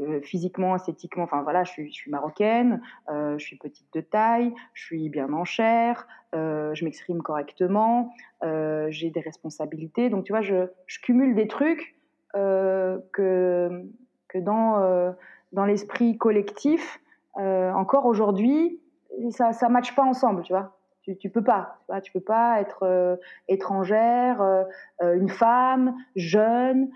[0.00, 4.84] euh, physiquement, esthétiquement, enfin voilà, je suis, marocaine, euh, je suis petite de taille, je
[4.84, 10.10] suis bien en chair, euh, je m'exprime correctement, j'ai des responsabilités.
[10.10, 11.94] Donc, tu vois, je, je cumule des trucs
[12.34, 13.84] que,
[14.28, 15.14] que dans,
[15.52, 17.00] dans l'esprit collectif,
[17.34, 18.80] encore aujourd'hui,
[19.30, 20.77] ça ne matche pas ensemble, tu vois.
[21.08, 23.16] Tu, tu peux pas, tu, vois, tu peux pas être euh,
[23.48, 24.64] étrangère, euh,
[25.02, 26.90] euh, une femme, jeune,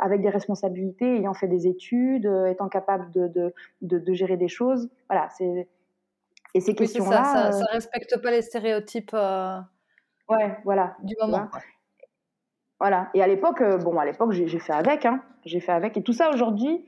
[0.00, 4.88] avec des responsabilités, ayant fait des études, étant capable de, de, de, gérer des choses.
[5.08, 5.66] Voilà, c'est
[6.54, 7.24] et ces questions-là.
[7.24, 9.14] Ça, ça, respecte pas les stéréotypes.
[10.28, 10.96] ouais, voilà.
[11.02, 11.48] Du moment.
[12.78, 13.10] Voilà.
[13.14, 15.24] Et à l'époque, bon, à l'époque, j'ai fait avec, hein.
[15.44, 15.96] J'ai fait avec.
[15.96, 16.86] Et tout ça aujourd'hui.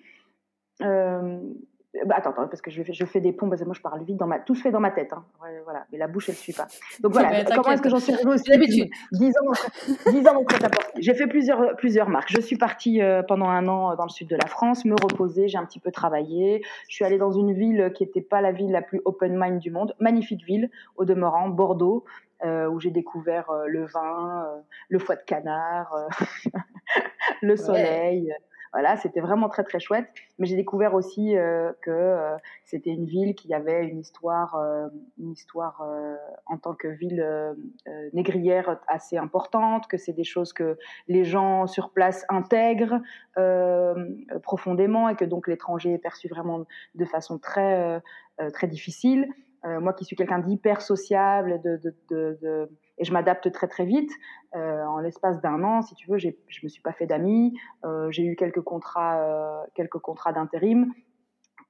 [2.06, 3.80] Bah, attends, attends, parce que je fais, je fais des ponts, parce que moi je
[3.80, 5.12] parle vite, dans ma, tout se fait dans ma tête.
[5.12, 5.24] Hein.
[5.64, 6.68] voilà, mais la bouche, elle ne suit pas.
[7.00, 8.90] Donc voilà, comment est-ce que j'en suis arrivée aussi D'habitude.
[9.12, 10.44] 10 ans, 10 ans
[10.98, 12.30] J'ai fait plusieurs, plusieurs marques.
[12.30, 15.48] Je suis partie euh, pendant un an dans le sud de la France, me reposer,
[15.48, 16.62] j'ai un petit peu travaillé.
[16.88, 19.58] Je suis allée dans une ville qui n'était pas la ville la plus open mind
[19.58, 22.04] du monde, magnifique ville, au demeurant, Bordeaux.
[22.42, 24.46] Euh, où j'ai découvert euh, le vin,
[24.88, 25.94] le foie de canard,
[27.42, 28.32] le soleil.
[28.72, 30.08] Voilà, c'était vraiment très très chouette.
[30.38, 34.88] Mais j'ai découvert aussi euh, que euh, c'était une ville qui avait une histoire, euh,
[35.18, 35.82] une histoire
[36.46, 37.24] en tant que ville
[38.12, 40.78] négrière assez importante, que c'est des choses que
[41.08, 43.00] les gens sur place intègrent
[44.42, 48.00] profondément et que donc l'étranger est perçu vraiment de façon très
[48.52, 49.28] très difficile.
[49.64, 51.76] Moi qui suis quelqu'un d'hyper sociable, de,
[52.10, 52.70] de, de
[53.00, 54.12] et je m'adapte très très vite.
[54.54, 56.28] Euh, en l'espace d'un an, si tu veux, je
[56.62, 57.58] me suis pas fait d'amis.
[57.84, 60.92] Euh, j'ai eu quelques contrats, euh, quelques contrats d'intérim.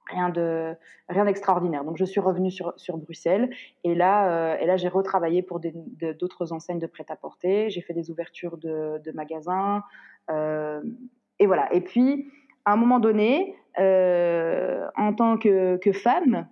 [0.08, 0.74] Rien de
[1.08, 1.84] rien d'extraordinaire.
[1.84, 3.48] Donc je suis revenue sur, sur Bruxelles
[3.84, 7.70] et là et là j'ai retravaillé pour d'autres enseignes de prêt-à-porter.
[7.70, 9.84] J'ai fait des ouvertures de, de magasins
[10.28, 11.72] et voilà.
[11.72, 12.28] Et puis
[12.64, 16.48] à un moment donné, en tant que, que femme,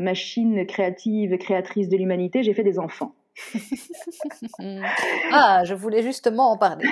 [0.00, 3.14] machine créative, créatrice de l'humanité, j'ai fait des enfants.
[5.32, 6.88] ah, je voulais justement en parler.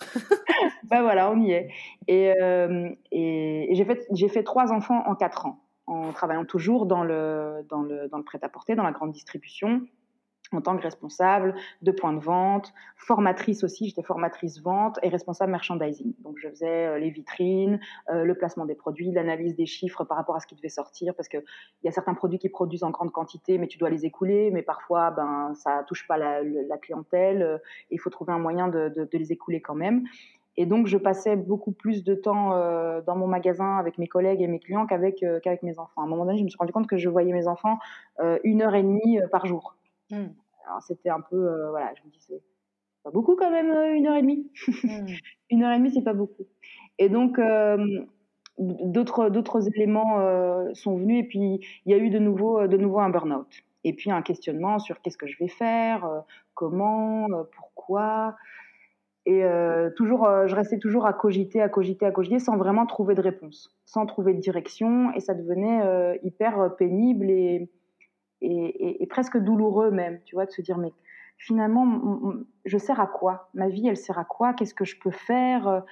[0.84, 1.68] ben voilà, on y est.
[2.08, 7.04] Et, euh, et, j'ai fait, fait trois enfants en quatre ans, en travaillant toujours dans
[7.04, 9.82] le, dans le, dans le prêt-à-porter, dans la grande distribution
[10.52, 15.50] en tant que responsable de point de vente, formatrice aussi, j'étais formatrice vente et responsable
[15.52, 16.14] merchandising.
[16.20, 20.16] Donc je faisais euh, les vitrines, euh, le placement des produits, l'analyse des chiffres par
[20.16, 21.42] rapport à ce qui devait sortir, parce qu'il
[21.84, 24.62] y a certains produits qui produisent en grande quantité, mais tu dois les écouler, mais
[24.62, 26.42] parfois ben, ça touche pas la,
[26.80, 27.58] clientèle, euh,
[27.90, 30.04] il faut trouver un moyen de, les écouler quand même.
[30.56, 32.50] Et donc, je passais beaucoup plus de temps
[33.06, 35.22] dans mon magasin avec mes collègues et mes clients qu'avec
[35.62, 36.02] mes enfants.
[36.02, 37.78] À un moment donné, je me suis rendu compte que je voyais mes enfants
[38.44, 39.76] une heure et demie par jour.
[40.10, 40.26] Mmh.
[40.66, 42.42] Alors c'était un peu, euh, voilà, je me disais,
[43.02, 44.50] pas beaucoup quand même, euh, une heure et demie.
[44.84, 45.06] Hmm.
[45.50, 46.46] une heure et demie, c'est pas beaucoup.
[46.98, 48.04] Et donc, euh,
[48.58, 50.18] d'autres, d'autres éléments
[50.74, 53.48] sont venus et puis il y a eu de nouveau, de nouveau un burn-out.
[53.84, 56.08] Et puis un questionnement sur qu'est-ce que je vais faire,
[56.54, 58.36] comment, pourquoi.
[59.26, 59.42] Et
[59.96, 63.74] toujours, je restais toujours à cogiter, à cogiter, à cogiter, sans vraiment trouver de réponse,
[63.86, 65.12] sans trouver de direction.
[65.14, 67.68] Et ça devenait hyper pénible et,
[68.42, 70.92] et, presque douloureux même, tu vois, de se dire mais
[71.38, 73.50] finalement, je sers à quoi?
[73.54, 74.54] Ma vie, elle sert à quoi?
[74.54, 75.82] Qu'est-ce que je peux faire?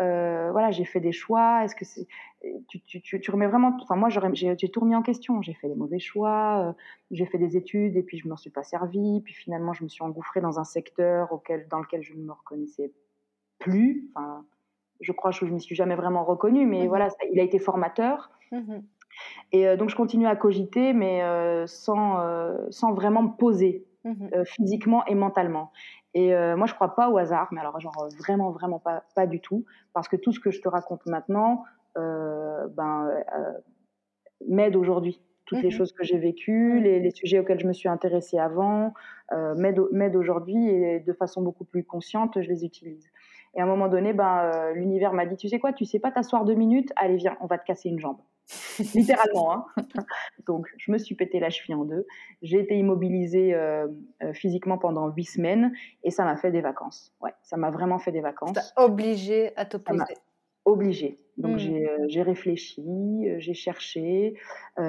[0.00, 1.64] Euh, voilà, j'ai fait des choix.
[1.64, 1.84] Est-ce que
[2.68, 5.40] tu, tu, tu, remets vraiment, enfin moi j'ai, tout remis en question.
[5.40, 6.72] J'ai fait des mauvais choix, euh,
[7.10, 9.20] j'ai fait des études et puis je m'en suis pas servi.
[9.20, 12.32] Puis finalement je me suis engouffrée dans un secteur auquel, dans lequel je ne me
[12.32, 12.92] reconnaissais
[13.58, 14.10] plus.
[14.14, 14.44] Enfin,
[15.00, 17.42] je crois que je ne m'y suis jamais vraiment reconnue, mais mmh voilà, il a
[17.42, 18.30] été formateur.
[18.50, 18.80] Mmh
[19.52, 21.22] et euh, donc je continue à cogiter, mais
[21.66, 22.20] sans,
[22.70, 23.86] sans vraiment me poser.
[24.06, 25.72] Mmh physiquement et mentalement.
[26.12, 29.26] Et euh, moi, je crois pas au hasard, mais alors genre vraiment, vraiment pas, pas
[29.26, 31.64] du tout, parce que tout ce que je te raconte maintenant,
[31.98, 33.52] euh, ben, euh,
[34.48, 35.20] m'aide aujourd'hui.
[35.46, 35.74] Toutes les mhm.
[35.74, 38.94] choses que j'ai vécues, les, les, sujets auxquels je me suis intéressée avant,
[39.32, 43.10] euh, m'aident aujourd'hui et de façon beaucoup plus consciente, je les utilise.
[43.54, 45.98] Et à un moment donné, ben, euh, l'univers m'a dit, tu sais quoi, tu sais
[45.98, 48.18] pas t'asseoir deux minutes, allez viens, on va te casser une jambe.
[48.94, 49.52] littéralement.
[49.52, 49.66] Hein.
[50.46, 52.06] Donc, je me suis pété la cheville en deux.
[52.42, 53.88] J'ai été immobilisée euh,
[54.22, 57.14] euh, physiquement pendant huit semaines et ça m'a fait des vacances.
[57.20, 58.74] Ouais, ça m'a vraiment fait des vacances.
[58.76, 60.14] obligé à t'opposer.
[60.64, 61.18] Obligé.
[61.36, 61.74] Donc, hmm.
[61.74, 64.34] euh, j'ai réfléchi, j'ai cherché,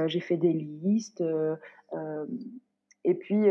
[0.06, 1.24] j'ai fait des listes.
[3.04, 3.46] et puis,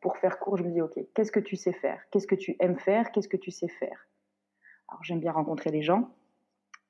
[0.00, 2.00] pour faire court, je me dis, OK, qu'est-ce que tu sais faire?
[2.10, 3.10] Qu'est-ce que tu aimes faire?
[3.10, 4.06] Qu'est-ce que tu sais faire?
[4.88, 6.10] Alors, j'aime bien rencontrer des gens.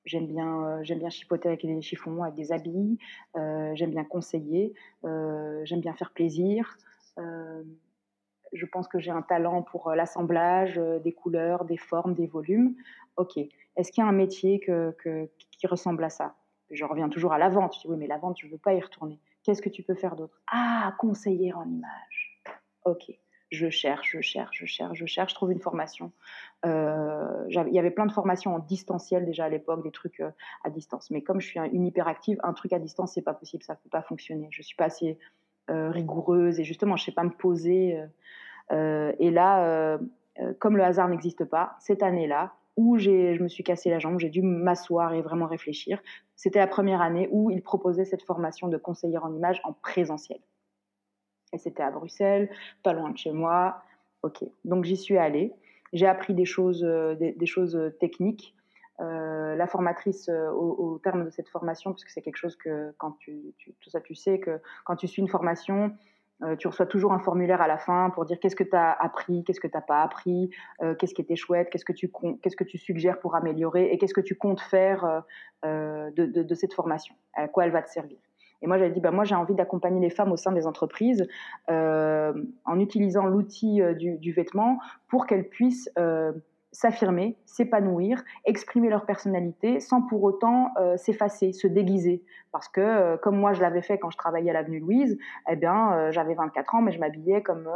[0.09, 2.99] J'aime bien, euh, j'aime bien chipoter avec des chiffons, avec des habits.
[3.37, 4.73] Euh, j'aime bien conseiller.
[5.05, 6.79] Euh, j'aime bien faire plaisir.
[8.55, 12.75] je pense que j'ai un talent pour l'assemblage des couleurs, des formes, des volumes.
[13.18, 13.37] Ok.
[13.77, 16.37] Est-ce qu'il y a un métier qui ressemble à ça?
[16.71, 17.75] Je reviens toujours à la vente.
[17.75, 19.21] Je dis oui, mais la vente, je ne veux pas y retourner.
[19.42, 20.40] Qu'est-ce que tu peux faire d'autre?
[20.51, 22.42] Ah, conseiller en image.
[22.85, 23.12] Ok
[23.50, 26.12] je cherche, je cherche, je cherche, je cherche, je trouve une formation.
[26.66, 30.30] Euh, il y avait plein de formations en distanciel déjà à l'époque, des trucs euh,
[30.64, 31.11] à distance.
[31.11, 33.88] Mais comme je suis une hyperactive, un truc à distance, c'est pas possible, ça peut
[33.90, 34.48] pas fonctionner.
[34.50, 35.18] Je suis pas assez
[35.70, 37.98] euh, rigoureuse et justement, je sais pas me poser.
[38.70, 39.98] et là,
[40.58, 44.28] comme le hasard n'existe pas, cette année-là, où je me suis cassé la jambe, j'ai
[44.28, 46.00] dû m'asseoir et vraiment réfléchir.
[46.37, 50.38] C'était la première année où ils proposaient cette formation de conseillère en image en présentiel.
[51.52, 52.50] Et c'était à Bruxelles,
[52.82, 53.82] pas loin de chez moi.
[54.22, 55.54] Ok, donc j'y suis allée.
[55.92, 58.54] J'ai appris des choses, euh, des, choses techniques.
[59.00, 63.12] Euh, la formatrice, euh, au, terme de cette formation, puisque c'est quelque chose que quand
[63.12, 65.92] tu, tout ça, tu sais que quand tu suis une formation,
[66.61, 69.42] tu reçois toujours un formulaire à la fin pour dire qu'est-ce que tu as appris,
[69.42, 72.62] qu'est-ce que tu n'as pas appris, qu'est-ce qui était chouette, qu'est-ce que tu qu'est-ce que
[72.62, 75.24] tu suggères pour améliorer et qu'est-ce que tu comptes faire
[75.64, 78.18] de, cette formation, à quoi elle va te servir.
[78.62, 81.27] Et moi, j'avais dit, bah, moi, j'ai envie d'accompagner les femmes au sein des entreprises
[81.71, 82.33] euh,
[82.64, 86.33] en utilisant l'outil euh, du, vêtement pour qu'elles puissent euh,
[86.73, 92.23] s'affirmer, s'épanouir, exprimer leur personnalité sans pour autant s'effacer, se déguiser.
[92.53, 95.18] Parce que, comme moi je l'avais fait quand je travaillais à l'avenue Louise,
[95.51, 97.71] eh bien, j'avais 24 ans, mais je m'habillais comme,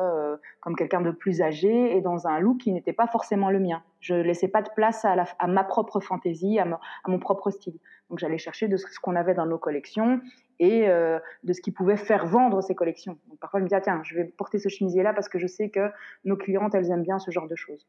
[0.60, 3.82] comme quelqu'un de plus âgé et dans un look qui n'était pas forcément le mien.
[4.00, 7.78] Je laissais pas de place à, ma propre fantaisie, à, à, mon propre style.
[8.10, 10.20] Donc j'allais chercher de ce qu'on avait dans nos collections
[10.64, 13.18] et de ce qui pouvait faire vendre ces collections.
[13.28, 15.48] Donc, parfois je me disais, ah, tiens, je vais porter ce chemisier-là parce que je
[15.48, 15.90] sais que
[16.24, 17.88] nos clientes, elles aiment bien ce genre de choses.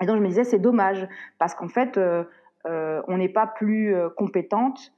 [0.00, 1.06] Et donc je me disais c'est dommage
[1.38, 2.24] parce qu'en fait euh,
[2.66, 4.92] euh, on n'est pas plus euh, compétente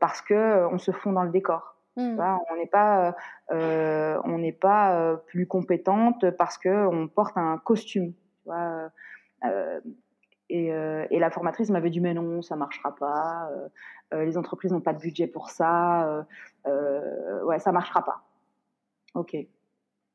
[0.00, 1.76] parce que on se fond dans le décor.
[1.96, 2.18] Hmm.
[2.50, 3.14] on n'est pas
[3.50, 8.14] on n'est pas plus compétente parce que on porte un costume.
[10.50, 13.50] Et, et, la formatrice m'avait dit mais non ça marchera pas.
[14.12, 16.26] les entreprises n'ont pas de budget pour ça.
[16.66, 18.22] ouais ça marchera pas.
[19.14, 19.36] Ok.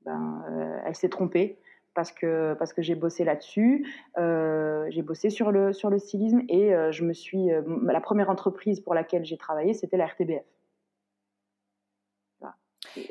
[0.06, 1.60] Ben, elle s'est trompée
[1.96, 3.88] parce que, parce que j'ai bossé là-dessus.
[4.20, 7.52] Euh, j'ai bossé sur le, sur le stylisme et euh, je me suis.
[7.52, 10.44] Euh, la première entreprise pour laquelle j'ai travaillé, c'était la RTBF.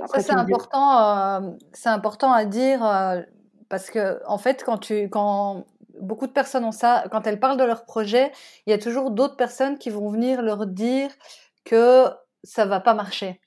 [0.06, 2.80] Ça, c'est important, c'est important à dire
[3.68, 5.66] parce que, en fait, quand, tu, quand
[6.00, 8.32] beaucoup de personnes ont ça, quand elles parlent de leur projet,
[8.66, 11.10] il y a toujours d'autres personnes qui vont venir leur dire
[11.64, 12.06] que
[12.42, 13.40] ça va pas marcher.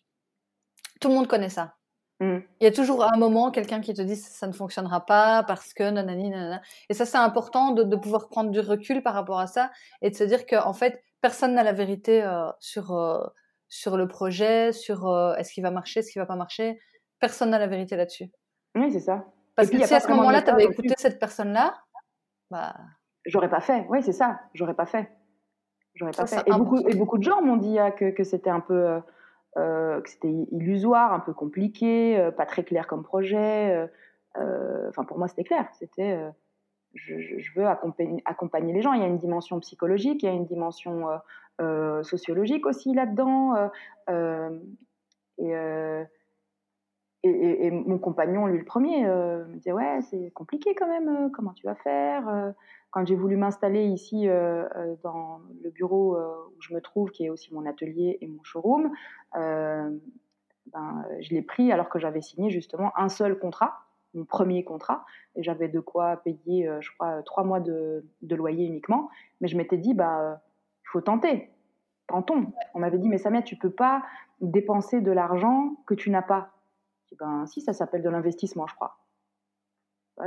[1.00, 1.78] Tout le monde connaît ça.
[2.20, 2.40] Mm.
[2.60, 5.74] Il y a toujours un moment quelqu'un qui te dit ça ne fonctionnera pas parce
[5.74, 6.62] que nanani nanana.
[6.90, 10.10] Et ça c'est important de, de, pouvoir prendre du recul par rapport à ça et
[10.10, 13.24] de se dire qu'en en fait personne n'a la vérité euh, sur euh,
[13.70, 16.80] sur le projet, sur euh, est-ce qu'il va marcher, est-ce qu'il va pas marcher.
[17.20, 18.32] Personne n'a la vérité là-dessus.
[18.76, 19.26] Oui c'est ça.
[19.56, 21.76] Parce que si à ce moment-là tu avais écouté cette personne-là,
[22.50, 22.76] bah
[23.26, 23.86] j'aurais pas fait.
[23.90, 25.10] Oui c'est ça, j'aurais pas fait.
[25.96, 26.48] J'aurais pas fait.
[26.48, 29.02] Et beaucoup, et beaucoup de gens m'ont dit ah, que, que c'était un peu
[29.58, 33.90] euh, que c'était illusoire, un peu compliqué, euh, pas très clair comme projet.
[34.38, 35.68] Euh, enfin, pour moi, c'était clair.
[35.80, 36.20] C'était
[36.94, 37.16] je,
[37.56, 38.94] veux accompagner, accompagner, les gens.
[38.94, 41.08] Il y a une dimension psychologique, il y a une dimension
[42.04, 43.56] sociologique aussi là-dedans.
[45.40, 45.54] et
[47.60, 51.66] et, mon compagnon, lui le premier, me disait ouais c'est compliqué quand même, comment tu
[51.66, 52.54] vas faire
[52.92, 54.28] Quand j'ai voulu m'installer ici
[55.04, 58.92] dans le bureau où je me trouve, qui est aussi mon atelier et mon showroom,
[59.34, 63.88] ben, je l'ai pris alors que j'avais signé justement un seul contrat
[64.18, 65.06] mon premier contrat
[65.36, 69.10] et j'avais de quoi payer, euh, je crois, trois mois de, loyer uniquement.
[69.42, 70.42] Mais je m'étais dit, bah,
[70.84, 71.50] il faut tenter,
[72.08, 72.48] tentons.
[72.74, 74.04] On m'avait dit, mais Samia, tu peux pas
[74.42, 76.50] dépenser de l'argent que tu n'as pas.
[77.16, 78.98] Ben, si, ça s'appelle de l'investissement, je crois.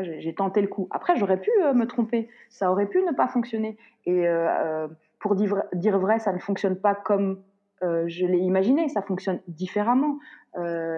[0.00, 0.86] J'ai tenté le coup.
[0.92, 2.28] Après, j'aurais pu euh, me tromper.
[2.48, 3.76] Ça aurait pu ne pas fonctionner.
[4.06, 4.86] Et euh,
[5.18, 7.42] pour dire, vrai, ça ne fonctionne pas comme
[7.82, 8.88] je l'ai imaginé.
[8.88, 10.18] Ça fonctionne différemment.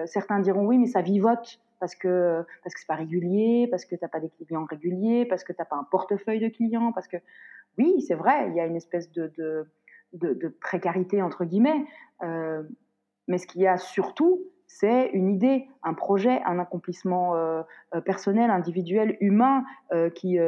[0.05, 3.95] certains diront oui, mais ça vivote parce que parce que c'est pas régulier, parce que
[3.95, 6.93] tu n'as pas des clients réguliers, parce que tu n'as pas un portefeuille de clients,
[6.93, 7.17] parce que
[7.77, 9.67] oui, c'est vrai, il y a une espèce de, de,
[10.13, 11.85] de, précarité entre guillemets,
[12.21, 12.63] euh,
[13.27, 14.39] mais ce qu'il y a surtout,
[14.79, 17.61] c'est une idée, un projet, un accomplissement euh,
[17.93, 19.63] euh, personnel, individuel, humain
[20.15, 20.39] qui,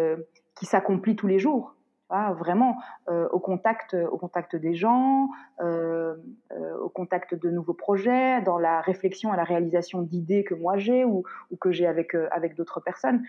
[0.55, 1.75] qui s'accomplit tous les jours
[2.09, 2.77] vraiment
[3.09, 5.29] euh, au, contact, au contact des gens,
[5.61, 6.15] euh,
[6.51, 10.77] euh, au contact de nouveaux projets, dans la réflexion et la réalisation d'idées que moi
[10.77, 11.23] j'ai ou,
[11.59, 13.23] que j'ai avec, avec d'autres personnes.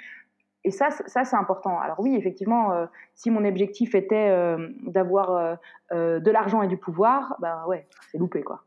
[0.65, 1.79] Et ça, ça c'est important.
[1.79, 5.59] Alors oui, effectivement, si mon objectif était d'avoir
[5.93, 8.65] de l'argent et du pouvoir, ben ouais, c'est loupé quoi.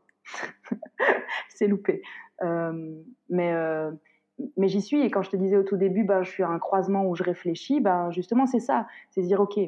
[1.48, 2.02] c'est loupé.
[3.28, 3.54] mais
[4.56, 6.48] mais j'y suis et quand je te disais au tout début, ben, je suis à
[6.48, 9.58] un croisement où je réfléchis, ben, justement c'est ça, c'est dire ok,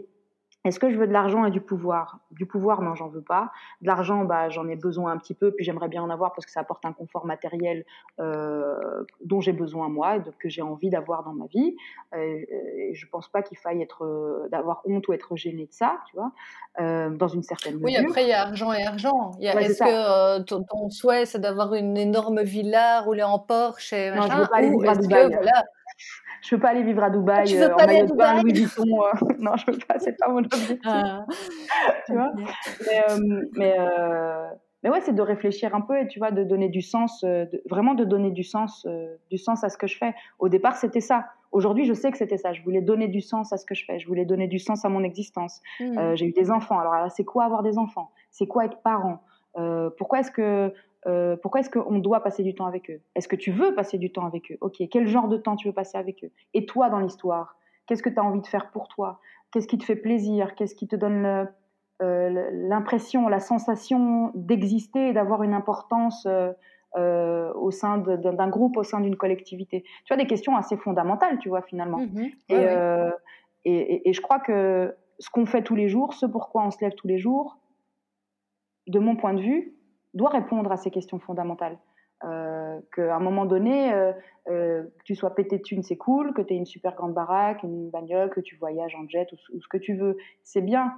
[0.64, 2.18] est-ce que je veux de l'argent et du pouvoir?
[2.30, 3.50] Du pouvoir, non, j'en veux pas.
[3.80, 6.46] De l'argent, bah, j'en ai besoin un petit peu, puis j'aimerais bien en avoir parce
[6.46, 7.84] que ça apporte un confort matériel
[8.20, 11.74] euh, dont j'ai besoin moi, et que j'ai envie d'avoir dans ma vie.
[12.14, 12.44] Euh,
[12.76, 15.98] et je pense pas qu'il faille être, euh, d'avoir honte ou être gêné de ça,
[16.08, 16.30] tu vois,
[16.78, 17.86] dans une certaine mesure.
[17.86, 19.32] Oui, après il y a argent et argent.
[19.40, 24.36] est-ce que ton, souhait c'est d'avoir une énorme villa, rouler en Porsche et non, je
[24.36, 25.28] veux pas aller vivre à Dubaï.
[25.32, 25.64] voilà,
[26.43, 28.43] je peux pas aller vivre à Dubaï tu veux euh, pas en maillot de bain
[28.43, 28.82] Louis Vuitton.
[28.82, 29.34] Euh.
[29.38, 30.78] non, je veux pas, c'est pas mon objectif.
[30.84, 31.24] Ah.
[32.07, 32.32] tu vois
[32.86, 33.76] Mais, euh, mais,
[34.82, 37.24] mais, ouais, c'est de réfléchir un peu et tu vois, de donner du sens,
[37.70, 38.86] vraiment de donner du sens,
[39.30, 40.14] du sens à ce que je fais.
[40.40, 41.26] Au départ, c'était ça.
[41.53, 42.53] Aujourd'hui, je sais que c'était ça.
[42.53, 44.01] Je voulais donner du sens à ce que je fais.
[44.01, 45.61] Je voulais donner du sens à mon existence.
[45.78, 46.14] Mmh.
[46.14, 46.80] J'ai eu des enfants.
[46.80, 48.11] Alors, c'est quoi avoir des enfants?
[48.32, 49.22] C'est quoi être parent?
[49.97, 50.72] Pourquoi est-ce que
[51.07, 53.00] euh, pourquoi est-ce qu'on doit passer du temps avec eux?
[53.14, 54.59] Est-ce que tu veux passer du temps avec eux?
[54.61, 56.30] Ok, quel genre de temps tu veux passer avec eux?
[56.55, 59.20] Et toi dans l'histoire, qu'est-ce que tu as envie de faire pour toi?
[59.50, 60.55] Qu'est-ce qui te fait plaisir?
[60.55, 61.48] Qu'est-ce qui te donne
[62.03, 68.84] euh, l'impression, la sensation d'exister et d'avoir une importance euh, au sein d'un groupe, au
[68.84, 69.82] sein d'une collectivité?
[70.05, 71.98] Tu vois, des questions assez fondamentales, tu vois, finalement.
[71.98, 73.11] Mmh
[73.64, 76.78] et, et, je crois que ce qu'on fait tous les jours, ce pourquoi on se
[76.80, 77.59] lève tous les jours,
[78.88, 79.76] de mon point de vue,
[80.14, 81.78] doit répondre à ces questions fondamentales.
[82.24, 84.12] Euh, qu'à un moment donné, euh,
[84.48, 87.14] euh, que tu sois pété de thunes, c'est cool, que tu aies une super grande
[87.14, 90.94] baraque, une bagnole, que tu voyages en jet ou, ce que tu veux, c'est bien.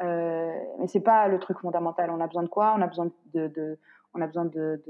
[0.00, 2.10] Euh, mais c'est pas le truc fondamental.
[2.10, 2.74] On a besoin de quoi?
[2.78, 3.78] On a besoin de,
[4.14, 4.80] on a besoin de,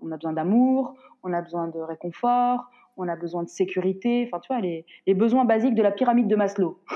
[0.00, 4.26] on a besoin d'amour, on a besoin de réconfort, on a besoin de sécurité.
[4.26, 6.80] Enfin, tu vois, les, les besoins basiques de la pyramide de Maslow.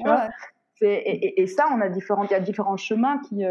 [0.00, 0.06] Ouais.
[0.06, 0.28] tu vois?
[0.82, 3.44] Et, et, et, ça, on a différents, il y a différents chemins qui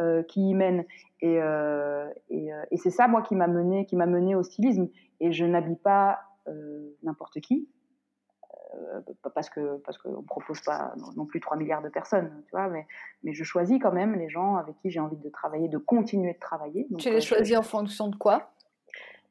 [0.00, 0.86] euh, qui y mène.
[1.20, 4.88] Et, euh, euh, et, c'est ça, moi, qui m'a mené, qui m'a mené au stylisme.
[5.20, 6.20] Et je n'habille pas
[7.02, 7.68] n'importe qui,
[9.34, 12.86] parce que parce qu'on propose pas non plus 3 milliards de personnes, tu vois, mais,
[13.22, 16.32] mais je choisis quand même les gens avec qui j'ai envie de travailler, de continuer
[16.32, 16.88] de travailler.
[16.98, 18.50] tu les choisis en fonction de quoi?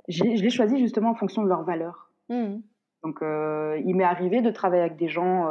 [0.08, 2.12] Je les choisis justement en fonction de leurs valeurs.
[2.30, 2.60] Mmh.
[3.04, 5.50] Donc, il m'est arrivé de travailler avec des gens.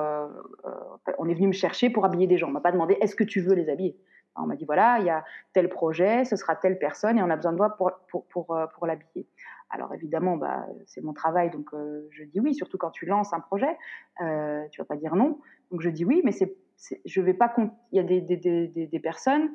[1.18, 2.48] on est venu me chercher pour habiller des gens.
[2.48, 3.98] On m'a pas demandé est-ce que tu veux les habiller?
[4.36, 7.30] On m'a dit voilà, il y a tel projet, ce sera telle personne et on
[7.30, 9.26] a besoin de toi pour, pour, pour, euh, l'habiller.
[9.70, 13.32] Alors évidemment, bah, c'est mon travail, donc euh, je dis oui, surtout quand tu lances
[13.32, 13.76] un projet,
[14.20, 15.38] euh, tu vas pas dire non.
[15.70, 16.56] Donc je dis oui, mais c'est,
[17.04, 17.54] je vais pas.
[17.92, 19.50] Il y a des, des, des, des, personnes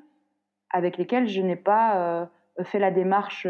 [0.70, 3.48] avec lesquelles je n'ai pas euh, fait la démarche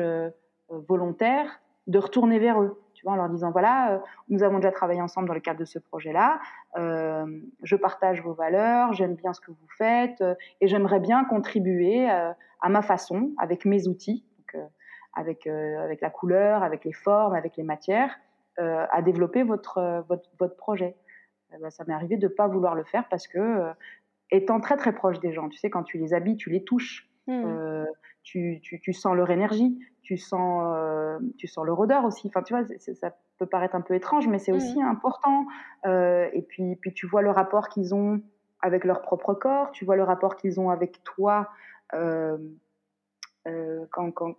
[0.70, 2.82] volontaire de retourner vers eux
[3.12, 4.00] en leur disant voilà, euh,
[4.30, 6.40] nous avons déjà travaillé ensemble dans le cadre de ce projet-là,
[6.78, 7.26] euh,
[7.64, 12.10] je partage vos valeurs, j'aime bien ce que vous faites euh, et j'aimerais bien contribuer
[12.10, 14.26] à ma façon, avec mes outils,
[15.14, 18.18] avec, avec la couleur, avec les formes, avec les matières,
[18.58, 20.96] à développer votre, votre, projet.
[21.54, 23.70] Eh ben, ça m'est arrivé de ne pas vouloir le faire parce que,
[24.32, 27.08] étant très très proche des gens, tu sais, quand tu les habilles, tu les touches.
[27.28, 27.86] Mmh.
[28.26, 32.28] Tu, tu, tu, sens leur énergie, tu sens, euh, tu sens leur odeur aussi.
[32.28, 34.56] Enfin, tu vois, ça peut paraître un peu étrange, mais c'est mmh.
[34.56, 35.46] aussi important.
[35.86, 38.22] Euh, et puis, puis, tu vois le rapport qu'ils ont
[38.62, 41.50] avec leur propre corps, tu vois le rapport qu'ils ont avec toi
[41.94, 42.38] euh,
[43.92, 44.36] quand, quand,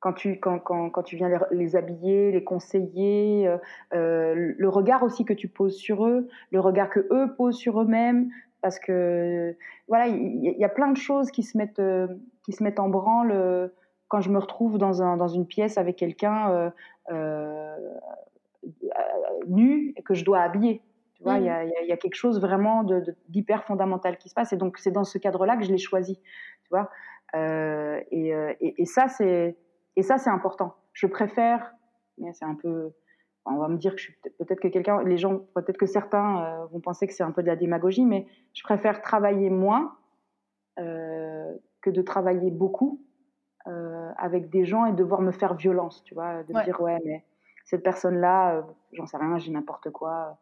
[0.00, 3.54] quand tu, quand, quand, quand tu viens les, habiller, les conseiller,
[3.92, 8.30] le regard aussi que tu poses sur eux, le regard que eux posent sur eux-mêmes,
[8.62, 9.56] parce que
[9.88, 12.06] voilà, il y, a plein de choses qui se mettent, euh,
[12.44, 13.70] qui se mettent en branle
[14.08, 16.72] quand je me retrouve dans, un, dans une pièce avec quelqu'un
[19.46, 20.82] nu et que je dois habiller.
[21.14, 22.84] Tu vois, il y, a, y, a quelque chose vraiment
[23.28, 26.16] d'hyper fondamental qui se passe, et donc c'est dans ce cadre-là que je l'ai choisi.
[26.16, 26.90] Tu vois,
[27.34, 29.56] et, et, et ça c'est
[29.96, 30.74] et ça, c'est important.
[30.92, 31.74] Je préfère,
[32.32, 32.92] c'est un peu,
[33.44, 36.44] on va me dire que je suis peut-être que quelqu'un, les gens, peut-être que certains
[36.44, 39.96] euh, vont penser que c'est un peu de la démagogie, mais je préfère travailler moins
[40.78, 43.02] euh, que de travailler beaucoup
[43.66, 46.98] euh, avec des gens et devoir me faire violence, tu vois, de me dire ouais,
[47.04, 47.24] mais
[47.64, 50.38] cette personne-là, j'en sais rien, j'ai n'importe quoi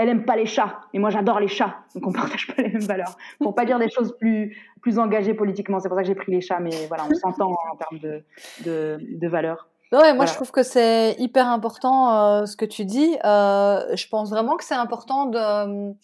[0.00, 2.70] elle aime pas les chats, et moi j'adore les chats, donc on partage pas les
[2.70, 3.16] mêmes valeurs.
[3.38, 6.32] Pour pas dire des choses plus, plus engagées politiquement, c'est pour ça que j'ai pris
[6.32, 8.24] les chats, mais voilà, on s'entend en termes de,
[8.64, 9.68] de, de valeurs.
[9.92, 13.16] Ouais, moi je trouve que c'est hyper important euh, ce que tu dis.
[13.24, 15.94] Euh, je pense vraiment que c'est important de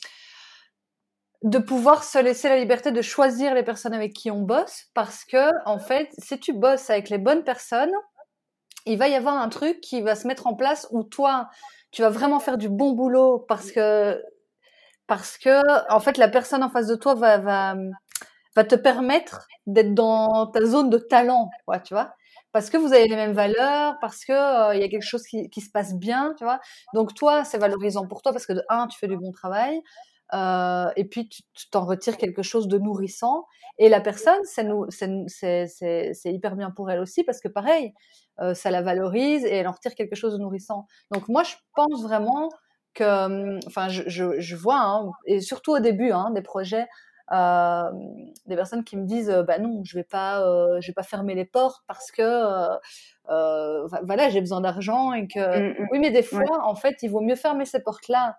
[1.43, 5.25] de pouvoir se laisser la liberté de choisir les personnes avec qui on bosse, parce
[5.25, 7.93] que en fait, si tu bosses avec les bonnes personnes,
[8.87, 11.49] il va y avoir un truc qui va se mettre en place où toi,
[11.93, 14.21] tu vas vraiment faire du bon boulot parce que
[15.07, 15.63] parce que
[15.93, 17.75] en fait la personne en face de toi va va
[18.57, 22.15] va te permettre d'être dans ta zone de talent, quoi, tu vois
[22.57, 25.25] parce que vous avez les mêmes valeurs, parce que euh, il y a quelque chose
[25.25, 26.59] qui, se passe bien, tu vois.
[26.95, 29.83] Donc toi, c'est valorisant pour toi parce que de un, tu fais du bon travail,
[30.33, 33.45] euh, et puis tu t'en retires quelque chose de nourrissant.
[33.77, 37.93] Et la personne, c'est hyper bien pour elle aussi parce que pareil,
[38.41, 40.87] euh, ça la valorise et elle en retire quelque chose de nourrissant.
[41.13, 42.49] Donc moi, je pense vraiment
[42.95, 46.87] que, hum, enfin, je vois, hein, et surtout au début hein, des projets,
[47.33, 47.91] euh,
[48.47, 51.35] des personnes qui me disent, bah non, je vais pas, euh, je vais pas fermer
[51.35, 55.89] les portes parce que, euh, voilà, j'ai besoin d'argent et que, mmh, mmh.
[55.91, 58.37] oui, mais des fois, en fait, il vaut mieux fermer ces portes-là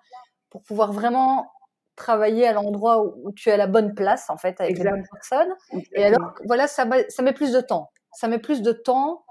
[0.49, 1.51] pour pouvoir vraiment
[1.97, 5.07] travailler à l'endroit où, tu es à la bonne place en fait avec les bonnes
[5.11, 5.53] personnes.
[5.93, 7.89] Et alors voilà, ça, ça met plus de temps.
[8.13, 9.25] Ça met plus de temps.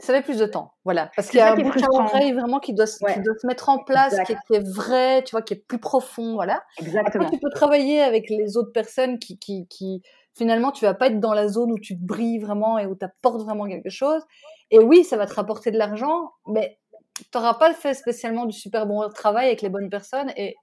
[0.00, 2.72] Ça met plus de temps, voilà, parce qu'il y a un à oreille vraiment qui
[2.72, 5.80] doit, qui doit se mettre en place, qui est, vrai, tu vois, qui est plus
[5.80, 6.62] profond, voilà.
[6.80, 7.24] Exactement.
[7.24, 10.02] Après, tu peux travailler avec les autres personnes qui, qui, qui,
[10.34, 13.04] finalement, tu vas pas être dans la zone où tu brilles vraiment et où tu
[13.04, 14.22] apportes vraiment quelque chose.
[14.70, 16.78] Et oui, ça va te rapporter de l'argent, mais
[17.16, 20.54] tu n'auras pas fait spécialement du super bon travail avec les bonnes personnes et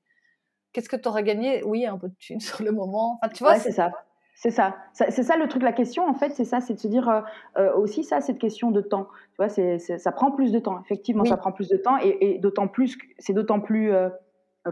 [0.72, 1.64] qu'est-ce que tu auras gagné?
[1.64, 3.20] Oui, un peu de thunes sur le moment.
[3.22, 3.92] Enfin, tu vois, c'est ça.
[4.36, 4.76] C'est ça.
[4.92, 7.22] C'est ça le truc, la question en fait, c'est ça, c'est de se dire euh,
[7.58, 9.08] euh, aussi ça, cette question de temps.
[9.32, 10.80] Tu vois, ça prend plus de temps.
[10.82, 14.10] Effectivement, ça prend plus de temps et, d'autant plus, c'est d'autant plus euh,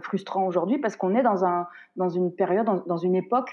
[0.01, 3.51] frustrant aujourd'hui parce qu'on est dans un dans une période, dans, une époque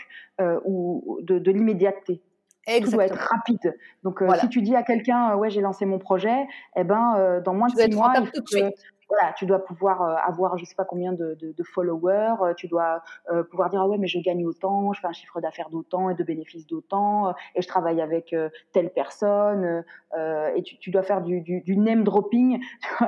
[0.64, 2.20] où de, de l'immédiateté.
[2.66, 3.76] Tout doit être rapide.
[4.02, 6.46] Donc, si tu dis à quelqu'un, ouais, j'ai lancé mon projet,
[6.76, 8.74] eh ben, dans moins de six mois, il faut que,
[9.11, 11.36] voilà, tu dois pouvoir euh, avoir je sais pas combien de,
[11.74, 15.08] followers, euh, tu dois euh, pouvoir dire ah ouais mais je gagne autant, je fais
[15.08, 18.34] un chiffre d'affaires d'autant et de bénéfices d'autant et je travaille avec
[18.72, 19.84] telle personne
[20.16, 22.62] et tu, dois faire du, name dropping,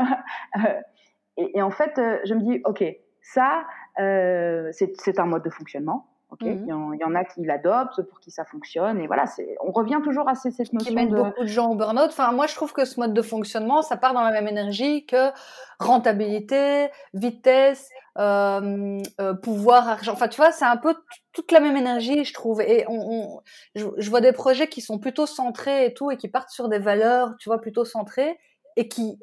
[1.37, 2.85] et, en fait je me dis ok
[3.21, 3.65] ça
[3.97, 6.12] c'est un mode de fonctionnement.
[6.41, 9.25] Mmh il, y en, a qui l'adoptent, pour qui ça fonctionne, et voilà,
[9.61, 12.09] on revient toujours à cette notion qui met beaucoup de gens au burn-out.
[12.09, 15.05] Enfin, moi, je trouve que ce mode de fonctionnement, ça part dans la même énergie
[15.05, 15.31] que
[15.79, 20.13] rentabilité, vitesse, euh, euh, pouvoir, argent.
[20.13, 20.95] Enfin, tu vois, c'est un peu
[21.33, 22.61] toute la même énergie, je trouve.
[22.63, 23.41] Et on,
[23.75, 26.79] je, vois des projets qui sont plutôt centrés et tout, et qui partent sur des
[26.79, 28.39] valeurs, tu vois, plutôt centrées,
[28.77, 29.19] et qui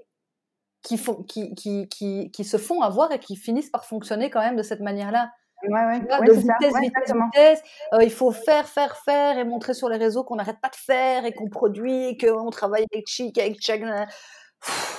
[0.81, 4.39] qui, font, qui, qui, qui, qui se font avoir et qui finissent par fonctionner quand
[4.39, 5.29] même de cette manière-là.
[5.67, 5.99] Ouais, ouais.
[5.99, 7.61] de vitesse, vitesse, vitesse.
[7.93, 10.75] Euh, il faut faire, faire, faire et montrer sur les réseaux qu'on n'arrête pas de
[10.75, 13.85] faire et qu'on produit, qu'on travaille avec Chic, avec Chag.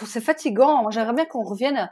[0.07, 0.91] C'est fatigant.
[0.91, 1.91] J'aimerais bien qu'on revienne.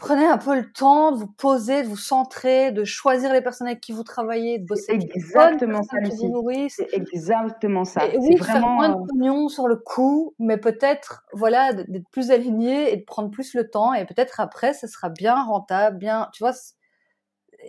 [0.00, 3.66] Prenez un peu le temps de vous poser, de vous centrer, de choisir les personnes
[3.66, 6.76] avec qui vous travaillez, de bosser exactement ça, qui vous nourrissent.
[6.78, 8.06] C'est exactement ça.
[8.06, 8.60] Et oui, vraiment...
[8.60, 12.96] faire moins de euh, pognon sur le coup, mais peut-être, voilà, d'être plus aligné et
[12.96, 13.92] de prendre plus le temps.
[13.92, 16.54] Et peut-être après, ce sera bien rentable, bien, tu vois,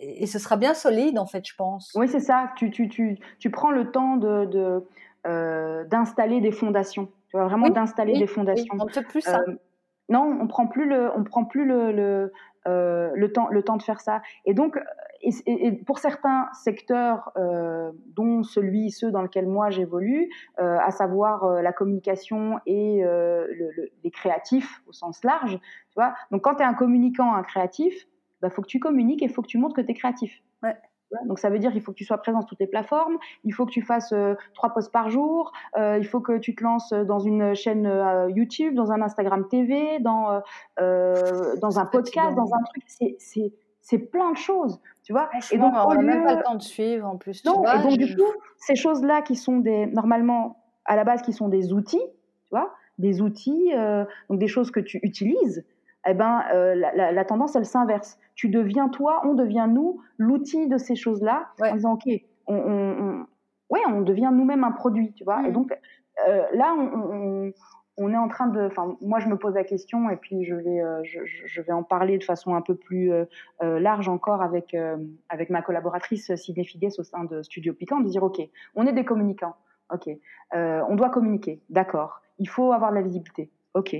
[0.01, 1.91] et ce sera bien solide en fait, je pense.
[1.95, 2.51] Oui, c'est ça.
[2.55, 4.83] Tu, tu, tu, tu, prends le temps de, de
[5.27, 7.05] euh, d'installer des fondations.
[7.29, 8.73] Tu vois vraiment d'installer des fondations.
[8.79, 9.39] on ne fait plus ça.
[9.47, 9.53] Euh,
[10.09, 12.33] non, on prend plus le, on prend plus le, le,
[12.67, 14.21] euh, le, temps, le temps de faire ça.
[14.45, 14.79] Et donc,
[15.21, 17.31] et, pour certains secteurs,
[18.15, 23.03] dont celui, ceux dans lesquels moi j'évolue, à savoir la communication et
[24.03, 26.15] les créatifs au sens large, tu vois.
[26.31, 28.07] Donc, quand tu es un communicant, un créatif,
[28.41, 30.41] bah, faut que tu communiques et il faut que tu montres que tu es créatif.
[30.63, 30.75] Ouais.
[31.25, 33.53] Donc ça veut dire qu'il faut que tu sois présent sur toutes les plateformes, il
[33.53, 36.63] faut que tu fasses euh, trois posts par jour, euh, il faut que tu te
[36.63, 40.41] lances dans une chaîne euh, YouTube, dans un Instagram TV, dans,
[40.77, 42.83] dans un podcast, dans un truc.
[43.81, 45.29] C'est plein de choses, tu vois.
[45.51, 47.43] Et donc, on n'a même pas le temps de suivre en plus.
[47.45, 51.33] non, et donc du coup, ces choses-là qui sont des, normalement, à la base, qui
[51.33, 53.71] sont des outils, tu vois, des outils,
[54.29, 55.65] donc des choses que tu utilises,
[56.07, 56.43] eh ben,
[56.75, 61.49] la, la, tendance, elle s'inverse tu deviens toi, on devient nous, l'outil de ces choses-là,
[61.59, 62.09] en disant, OK,
[62.47, 63.25] on, on,
[63.69, 65.43] ouais, on devient nous-mêmes un produit, tu vois.
[65.45, 65.53] Et mmh.
[65.53, 65.77] donc,
[66.27, 67.53] euh, là, on,
[67.97, 68.61] on, est en train de.
[68.61, 71.71] Enfin, moi, je me pose la question et puis je vais, euh, je, je, vais
[71.71, 73.25] en parler de façon un peu plus euh,
[73.59, 74.75] large encore avec,
[75.29, 78.41] avec ma collaboratrice Sidney Figues au sein de Studio Piquant, de dire OK,
[78.73, 79.55] on est des communicants,
[79.93, 80.09] OK,
[80.51, 83.95] on doit communiquer, d'accord, il faut avoir de la visibilité, OK.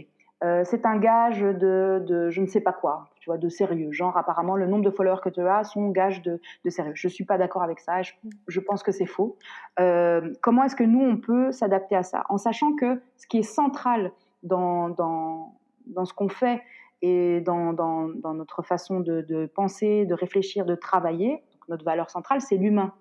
[0.63, 3.91] C'est un gage de, de, je ne sais pas quoi tu vois, de sérieux.
[3.91, 6.93] Genre, apparemment, le nombre de followers que tu as sont gage de, sérieux.
[6.95, 8.01] Je ne suis pas d'accord avec ça.
[8.01, 9.37] Je, pense que c'est faux.
[9.79, 12.25] Euh, comment est-ce que nous, on peut s'adapter à ça?
[12.29, 14.11] En sachant que ce qui est central
[14.41, 15.53] dans, dans,
[15.85, 16.63] dans ce qu'on fait
[17.03, 22.09] et dans, dans, dans notre façon de, de, penser, de réfléchir, de travailler, notre valeur
[22.09, 22.91] centrale, c'est l'humain.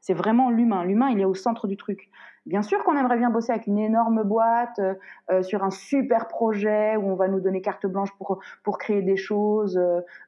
[0.00, 0.84] C'est vraiment l'humain.
[0.84, 2.10] L'humain, il est au centre du truc.
[2.46, 4.94] Bien sûr qu'on aimerait bien bosser avec une énorme boîte euh,
[5.30, 9.02] euh, sur un super projet où on va nous donner carte blanche pour, pour créer
[9.02, 9.78] des choses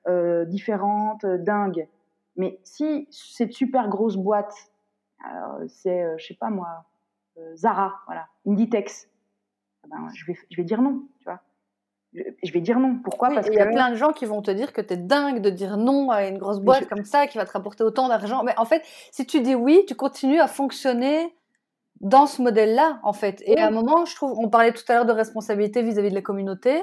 [0.06, 1.88] euh, différentes, dingues.
[2.36, 4.54] Mais si cette super grosse boîte,
[5.68, 6.84] c'est, je sais pas moi,
[7.54, 9.08] Zara, voilà, Inditex,
[9.84, 11.40] eh ben, je, vais, je vais dire non, tu vois
[12.12, 12.98] je vais dire non.
[13.02, 14.96] Pourquoi Parce qu'il y a plein de gens qui vont te dire que tu es
[14.96, 18.08] dingue de dire non à une grosse boîte comme ça qui va te rapporter autant
[18.08, 18.42] d'argent.
[18.42, 18.82] Mais en fait,
[19.12, 21.34] si tu dis oui, tu continues à fonctionner
[22.00, 23.42] dans ce modèle-là, en fait.
[23.44, 26.14] Et à un moment, je trouve, on parlait tout à l'heure de responsabilité vis-à-vis de
[26.14, 26.82] la communauté,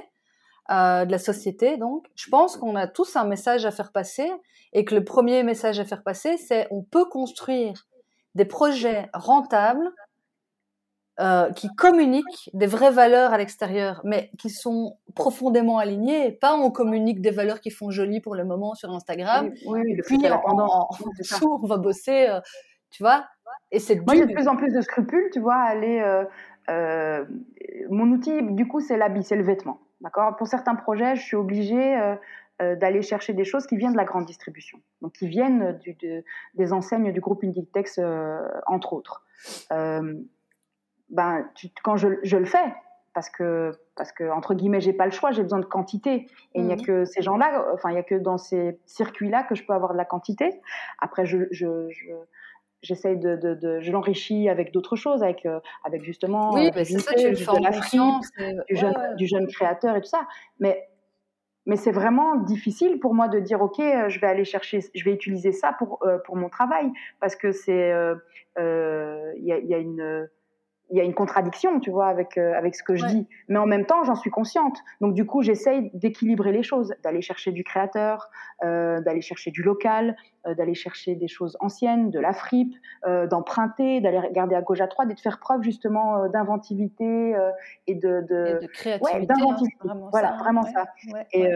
[0.69, 2.05] euh, de la société, donc.
[2.15, 4.31] Je pense qu'on a tous un message à faire passer
[4.73, 7.87] et que le premier message à faire passer, c'est on peut construire
[8.35, 9.91] des projets rentables
[11.19, 16.31] euh, qui communiquent des vraies valeurs à l'extérieur, mais qui sont profondément alignées.
[16.31, 20.01] Pas on communique des valeurs qui font joli pour le moment sur Instagram, oui, et
[20.03, 20.87] puis en, en,
[21.41, 22.39] on va bosser, euh,
[22.91, 23.25] tu vois?
[23.71, 26.03] Et c'est Moi, j'ai de plus en plus de scrupules, tu vois, aller.
[26.69, 27.25] Euh,
[27.89, 29.79] mon outil, du coup, c'est l'habit, c'est le vêtement.
[30.01, 30.35] D'accord?
[30.35, 31.97] Pour certains projets, je suis obligée
[32.61, 35.97] euh, d'aller chercher des choses qui viennent de la grande distribution, donc qui viennent du,
[36.53, 37.99] des enseignes du groupe Inditex,
[38.67, 39.23] entre autres.
[41.09, 41.49] Ben,
[41.83, 42.73] quand je, je, le fais,
[43.13, 46.27] parce que, parce que entre guillemets, j'ai pas le choix, j'ai besoin de quantité.
[46.53, 46.81] Et il n'y a mmh.
[46.81, 49.93] que ces gens-là, enfin, il n'y a que dans ces circuits-là que je peux avoir
[49.93, 50.61] de la quantité.
[50.99, 52.13] Après, je, je, je
[52.81, 56.83] j'essaye de, de, de, je l'enrichis avec d'autres choses, avec, euh, avec justement oui, euh,
[56.83, 58.19] ça, tu le fais en
[58.69, 60.27] du, jeune, du jeune créateur et tout ça.
[60.59, 60.87] Mais,
[61.65, 65.03] mais c'est vraiment difficile pour moi de dire, OK, euh, je vais aller chercher, je
[65.03, 67.91] vais utiliser ça pour, pour mon travail, parce que c'est,
[68.57, 70.29] il y, a, y, a, une
[70.89, 73.27] il y a une contradiction, tu vois, avec, euh, avec ce que je dis.
[73.49, 74.77] Mais en même temps, j'en suis consciente.
[75.01, 78.29] Donc, du coup, j'essaye d'équilibrer les choses, d'aller chercher du créateur,
[78.63, 80.15] euh, d'aller chercher du local,
[80.45, 82.73] euh, d'aller chercher des choses anciennes, de la fripe,
[83.29, 87.35] d'emprunter, d'aller regarder à gauche à droite et de faire preuve justement d'inventivité
[87.87, 89.19] et de, de, de créativité.
[89.19, 89.77] Ouais, d'inventivité.
[89.89, 90.85] Hein, voilà, ça, vraiment ça.
[91.31, 91.49] Et,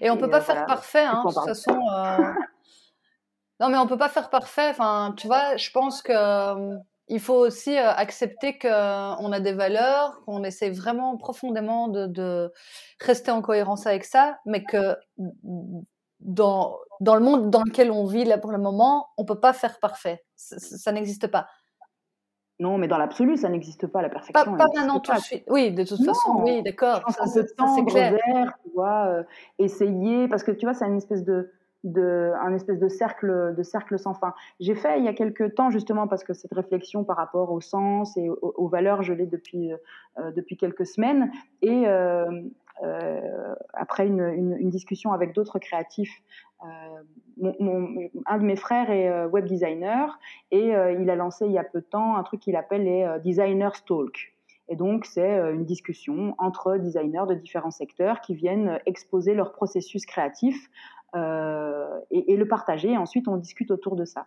[0.00, 1.78] et on peut pas faire parfait, hein, de toute façon.
[3.60, 4.68] non, mais on peut pas faire parfait.
[4.70, 6.12] Enfin, tu vois, je pense que
[7.08, 12.52] il faut aussi euh, accepter qu'on euh, a des valeurs, qu'on essaie vraiment profondément de,
[13.00, 14.96] rester en cohérence avec ça, mais que
[16.20, 19.52] dans, dans le monde dans lequel on vit là pour le moment, on peut pas
[19.52, 20.24] faire parfait.
[20.36, 21.48] Ça, n'existe pas.
[22.60, 24.56] Non, mais dans l'absolu, ça n'existe pas, la perfection.
[24.56, 25.44] Pas, maintenant tout de suite.
[25.46, 27.02] Oui, de toute façon, oui, d'accord.
[27.10, 28.18] Ça, c'est clair.
[28.64, 29.22] tu vois, euh,
[29.58, 31.52] essayer, parce que tu vois, c'est une espèce de
[31.84, 34.34] de, un espèce de cercle, de cercle sans fin.
[34.60, 37.60] J'ai fait il y a quelques temps, justement, parce que cette réflexion par rapport au
[37.60, 39.72] sens et aux, valeurs, je l'ai depuis,
[40.18, 41.30] euh, depuis quelques semaines.
[41.62, 42.42] Et euh,
[42.82, 46.22] euh, après une, discussion avec d'autres créatifs,
[46.60, 50.18] un de mes frères est web designer
[50.50, 53.18] et il a lancé il y a peu de temps un truc qu'il appelle les
[53.22, 54.34] Designers Talk.
[54.68, 60.04] Et donc, c'est une discussion entre designers de différents secteurs qui viennent exposer leur processus
[60.04, 60.68] créatif
[61.14, 62.92] euh, et, le partager.
[62.92, 64.26] Et ensuite, on discute autour de ça.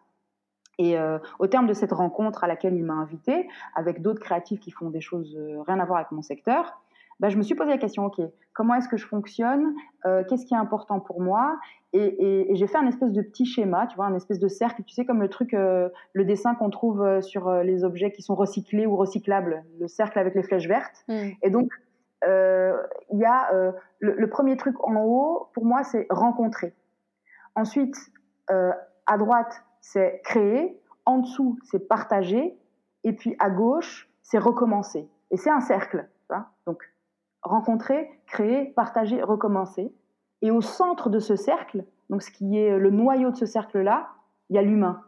[0.78, 4.60] Et euh, au terme de cette rencontre à laquelle il m'a invité, avec d'autres créatifs
[4.60, 6.82] qui font des choses euh, rien à voir avec mon secteur,
[7.20, 8.20] bah, je me suis posé la question, OK,
[8.54, 9.76] comment est-ce que je fonctionne
[10.28, 11.60] Qu'est-ce qui est important pour moi?
[11.94, 14.96] Et, j'ai fait un espèce de petit schéma, tu vois, un espèce de cercle, tu
[14.96, 18.96] sais, comme le truc, le dessin qu'on trouve sur les objets qui sont recyclés ou
[18.96, 21.06] recyclables, le cercle avec les flèches vertes.
[21.08, 21.14] Mmh.
[21.44, 21.70] Et donc,
[22.24, 26.74] il y a le, premier truc en haut, pour moi, c'est rencontrer.
[27.56, 27.96] Ensuite,
[28.50, 28.72] euh,
[29.06, 32.58] à droite, c'est créer, en dessous, c'est partager,
[33.04, 35.10] et puis à gauche, c'est recommencer.
[35.32, 36.08] Et c'est un cercle.
[36.66, 36.82] Donc,
[37.42, 39.94] rencontrer, créer, partager, recommencer.
[40.42, 44.10] Et au centre de ce cercle, donc ce qui est le noyau de ce cercle-là,
[44.50, 45.04] il y a l'humain.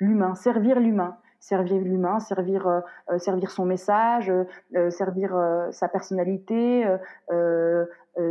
[0.00, 1.18] L'humain, servir l'humain.
[1.40, 2.80] Servir l'humain, servir, euh,
[3.10, 4.32] euh, servir son message,
[4.74, 5.36] euh, servir
[5.70, 6.84] sa personnalité,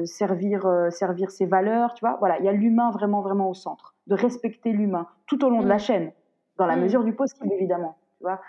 [0.05, 2.17] servir, servir ses valeurs, tu vois.
[2.19, 3.95] Voilà, il y a l'humain vraiment, vraiment au centre.
[4.07, 5.79] De respecter l'humain tout au long de la mm.
[5.79, 6.11] chaîne,
[6.57, 6.81] dans la mm.
[6.81, 7.97] mesure du possible, évidemment.
[8.17, 8.41] Tu vois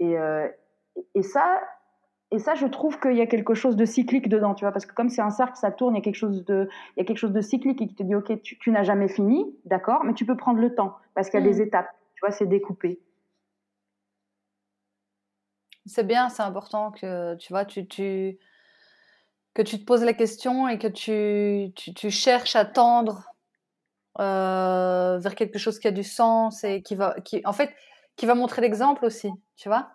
[0.00, 0.16] et,
[1.14, 1.60] et ça,
[2.34, 4.86] et ça, je trouve qu'il y a quelque chose de cyclique dedans, tu vois, parce
[4.86, 7.02] que comme c'est un cercle, ça tourne, il y a quelque chose de, il y
[7.02, 10.02] a quelque chose de cyclique et qui te dit, ok, tu, n'as jamais fini, d'accord,
[10.02, 11.66] mais tu peux prendre le temps parce qu'il y a des mm.
[11.66, 12.98] étapes, tu vois, c'est découpé.
[15.86, 18.38] C'est bien, c'est important que tu vois, tu, tu,
[19.54, 23.30] que tu te poses la question et que tu, cherches à tendre
[24.18, 27.42] euh, vers quelque chose qui a du sens et qui va, qui,
[28.16, 29.90] qui va montrer l'exemple aussi, tu vois?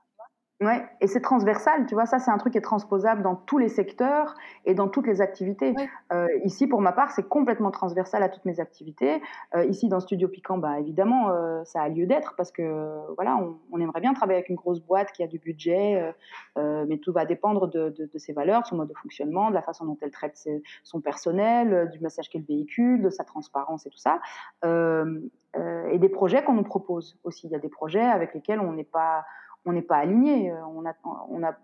[0.62, 3.57] Ouais, et c'est transversal, tu vois, ça c'est un truc qui est transposable dans tous
[3.57, 4.36] les secteurs
[4.66, 5.74] et dans toutes les activités.
[6.12, 9.22] Euh, ici, pour ma part, c'est complètement transversal à toutes mes activités.
[9.55, 13.38] Euh, ici, dans Studio Piquant, bah, évidemment, euh, ça a lieu d'être parce que voilà,
[13.38, 16.14] on, on, aimerait bien travailler avec une grosse boîte qui a du budget,
[16.57, 19.51] euh, mais tout va dépendre de, de, de, ses valeurs, de son mode de fonctionnement,
[19.51, 23.24] de la façon dont elle traite ses, son personnel, du message qu'elle véhicule, de sa
[23.24, 24.20] transparence et tout ça.
[24.66, 27.47] et des projets qu'on nous propose aussi.
[27.47, 29.24] Il y a des projets avec lesquels on n'est pas
[29.66, 30.51] on n'est pas aligné.
[30.51, 30.93] Euh, on a,
[31.30, 31.55] on a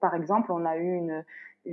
[0.00, 1.24] par exemple, on a eu une,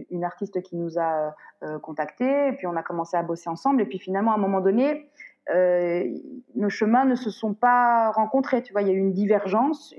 [0.10, 3.82] une artiste qui nous a euh, contactés, et puis on a commencé à bosser ensemble,
[3.82, 5.10] et puis finalement, à un moment donné,
[5.54, 6.04] euh,
[6.56, 8.64] nos chemins ne se sont pas rencontrés.
[8.64, 9.96] Tu vois, il y a eu une divergence,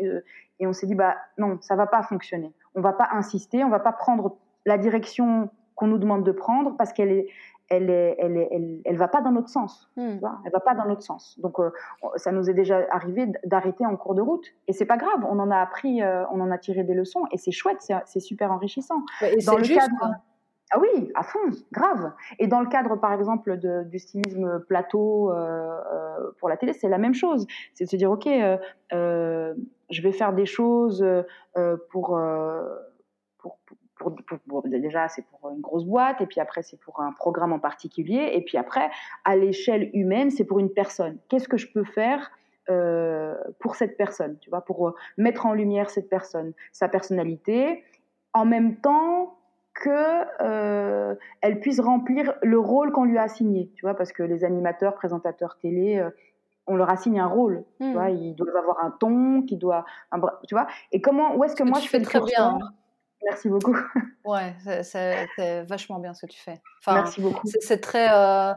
[0.58, 2.52] et on s'est dit, bah non, ça va pas fonctionner.
[2.74, 6.76] On va pas insister, on va pas prendre la direction qu'on nous demande de prendre
[6.76, 7.28] parce qu'elle est,
[7.72, 9.90] elle est, elle, est, elle, va pas dans notre sens.
[9.96, 10.18] Hmm.
[10.44, 11.38] elle va pas dans notre sens.
[11.40, 11.70] Donc, euh,
[12.16, 14.46] ça nous est déjà arrivé d'arrêter en cours de route.
[14.68, 15.24] Et c'est pas grave.
[15.28, 17.22] On en a appris, euh, on en a tiré des leçons.
[17.32, 19.02] Et c'est chouette, c'est super enrichissant.
[19.22, 20.14] Et dans le juste, cadre.
[20.74, 21.38] Ah oui, à fond,
[21.70, 22.12] grave.
[22.38, 25.78] Et dans le cadre, par exemple, de, du stylisme plateau euh,
[26.38, 27.46] pour la télé, c'est la même chose.
[27.74, 28.26] C'est de se dire, ok,
[28.90, 31.04] je vais faire des choses
[31.90, 32.18] pour,
[33.38, 33.58] pour,
[34.64, 38.30] déjà, c'est pour une grosse boîte, et puis après, c'est pour un programme en particulier,
[38.32, 38.90] et puis après,
[39.24, 41.18] à l'échelle humaine, c'est pour une personne.
[41.28, 42.30] Qu'est-ce que je peux faire
[42.70, 47.82] euh, pour cette personne, tu vois, pour euh, mettre en lumière cette personne, sa personnalité,
[48.34, 49.36] en même temps
[49.74, 54.22] que euh, elle puisse remplir le rôle qu'on lui a assigné, tu vois, parce que
[54.22, 56.06] les animateurs, présentateurs télé,
[56.68, 57.92] on leur assigne un rôle, tu hmm.
[57.94, 59.84] vois, ils doivent avoir un ton, qui doit,
[60.46, 62.58] tu vois, et comment, où est-ce que moi je fais très bien.
[63.24, 63.76] Merci beaucoup.
[64.24, 66.60] Ouais, c'est vachement bien ce que tu fais.
[66.86, 67.46] Merci beaucoup.
[67.60, 68.54] C'est très euh,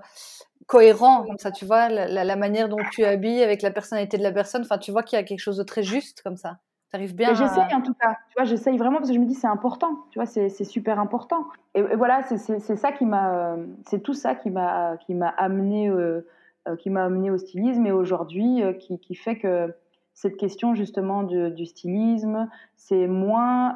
[0.67, 4.31] cohérent, comme ça, tu vois, la, manière dont tu habilles avec la personnalité de la
[4.31, 4.61] personne.
[4.61, 6.59] Enfin, tu vois qu'il y a quelque chose de très juste comme ça.
[6.91, 7.33] Tu arrives bien.
[7.33, 8.15] J'essaye en tout cas.
[8.29, 10.05] Tu vois, j'essaye vraiment parce que je me dis c'est important.
[10.11, 11.47] Tu vois, c'est super important.
[11.73, 13.55] Et, voilà, c'est ça qui m'a,
[13.85, 16.27] c'est tout ça qui m'a, qui m'a amené, euh,
[16.67, 19.75] euh, qui m'a amené au stylisme et aujourd'hui qui, qui, fait que
[20.13, 22.47] cette question justement du, du stylisme,
[22.77, 23.75] c'est moins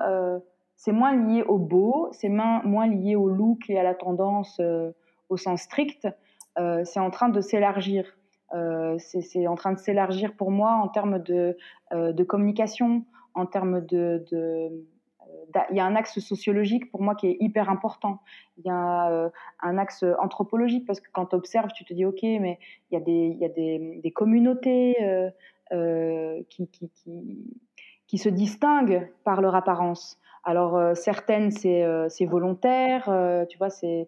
[0.80, 4.91] c'est moins lié au beau, c'est moins, lié au look et à la tendance euh,
[5.27, 6.07] au sens strict.
[6.57, 8.05] Euh, c'est en train de s'élargir.
[8.53, 11.57] Euh, c'est en train de s'élargir pour moi en termes de,
[12.23, 13.03] communication,
[13.34, 14.23] en termes de,
[15.69, 18.21] il y a un axe sociologique pour moi qui est hyper important.
[18.57, 19.30] Il y a
[19.61, 22.57] un axe anthropologique parce que quand tu observes, tu te dis ok, mais
[22.89, 24.95] il y a des, il y a des, communautés
[26.49, 26.69] qui,
[28.07, 30.17] qui, se distinguent par leur apparence.
[30.44, 34.08] Alors euh, certaines c'est euh, volontaire, euh, tu vois, c'est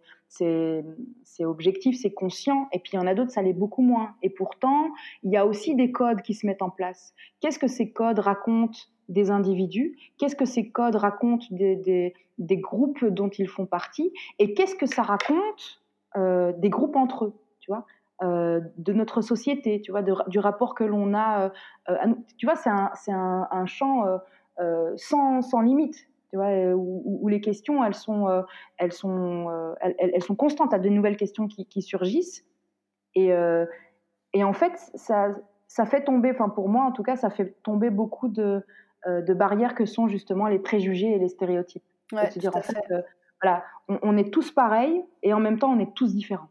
[1.41, 4.13] objectif, c'est conscient, et puis il y en a d'autres ça l'est beaucoup moins.
[4.21, 4.89] Et pourtant
[5.23, 7.13] il y a aussi des codes qui se mettent en place.
[7.39, 8.79] Qu'est-ce que ces codes racontent
[9.09, 9.97] des individus?
[10.17, 14.13] Qu'est-ce que ces codes racontent des, des, groupes dont ils font partie?
[14.39, 15.81] Et qu'est-ce que ça raconte
[16.15, 17.85] des groupes entre eux Tu vois
[18.23, 21.51] de notre société, tu vois, du rapport que l'on a.
[22.37, 24.05] tu vois, c'est un, un, un, champ
[24.95, 28.41] sans, sans limite tu vois, euh, où, les questions, elles sont, euh,
[28.77, 32.45] elles sont, euh, elles, elles, sont constantes, à de nouvelles questions qui, qui surgissent.
[33.15, 33.31] Et,
[34.33, 35.35] et, en fait, ça,
[35.67, 38.65] ça fait tomber, enfin pour moi en tout cas, ça fait tomber beaucoup de,
[39.05, 41.83] de barrières que sont justement les préjugés et les stéréotypes.
[42.13, 42.77] Ouais, dire, en fait,
[43.41, 46.47] voilà, on, on, est tous pareils et en même temps, on est tous différents.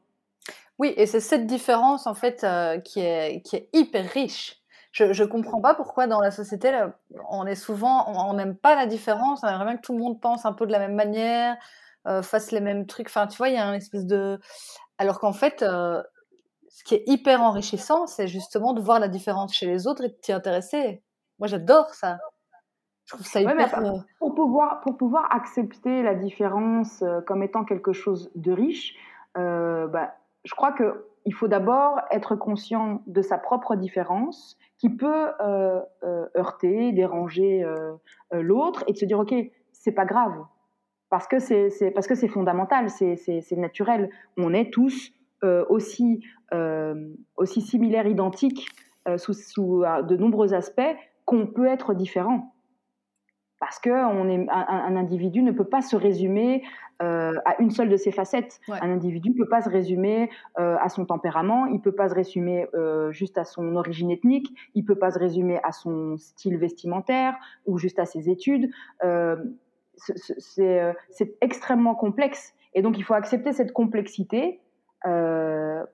[0.79, 2.47] Oui, et c'est cette différence en fait
[2.85, 4.60] qui, est, qui est hyper riche
[4.93, 6.73] je, je comprends pas pourquoi dans la société,
[7.29, 10.21] on est souvent, on n'aime pas la différence, on aimerait bien que tout le monde
[10.21, 11.57] pense un peu de la même manière,
[12.09, 13.09] euh, fasse les mêmes trucs.
[13.09, 14.41] Enfin, tu vois, il y a un espèce de.
[14.99, 16.03] Alors qu'en fait, euh,
[16.69, 20.09] ce qui est hyper enrichissant, c'est justement de voir la différence chez les autres et
[20.09, 21.03] de t'y intéresser.
[21.39, 22.19] Moi, j'adore ça.
[23.05, 23.79] Je trouve ça hyper.
[23.79, 28.95] Euh, pour, pouvoir, pour pouvoir accepter la différence comme étant quelque chose de riche,
[29.35, 30.15] bah,
[30.45, 35.29] je crois qu'il faut d'abord être conscient de sa propre différence qui peut
[36.37, 37.65] heurter, déranger
[38.33, 39.35] l'autre et de se dire ok,
[39.73, 40.33] c'est pas grave
[41.11, 44.11] parce que c'est parce que c'est fondamental, c'est naturel.
[44.39, 45.13] On est tous
[45.69, 46.25] aussi
[47.37, 48.69] aussi similaires, identiques
[49.19, 52.55] sous, sous de nombreux aspects qu'on peut être différent
[53.61, 56.65] parce que on est, un, individu ne peut pas se résumer
[57.03, 58.59] euh, à une seule de ses facettes.
[58.69, 62.09] Un individu ne peut pas se résumer euh, à son tempérament, il ne peut pas
[62.09, 65.73] se résumer euh, juste à son origine ethnique, il ne peut pas se résumer à
[65.73, 67.37] son style vestimentaire
[67.67, 68.71] ou juste à ses études.
[69.97, 72.55] c'est extrêmement complexe.
[72.73, 74.61] Et donc il faut accepter cette complexité
[75.03, 75.87] que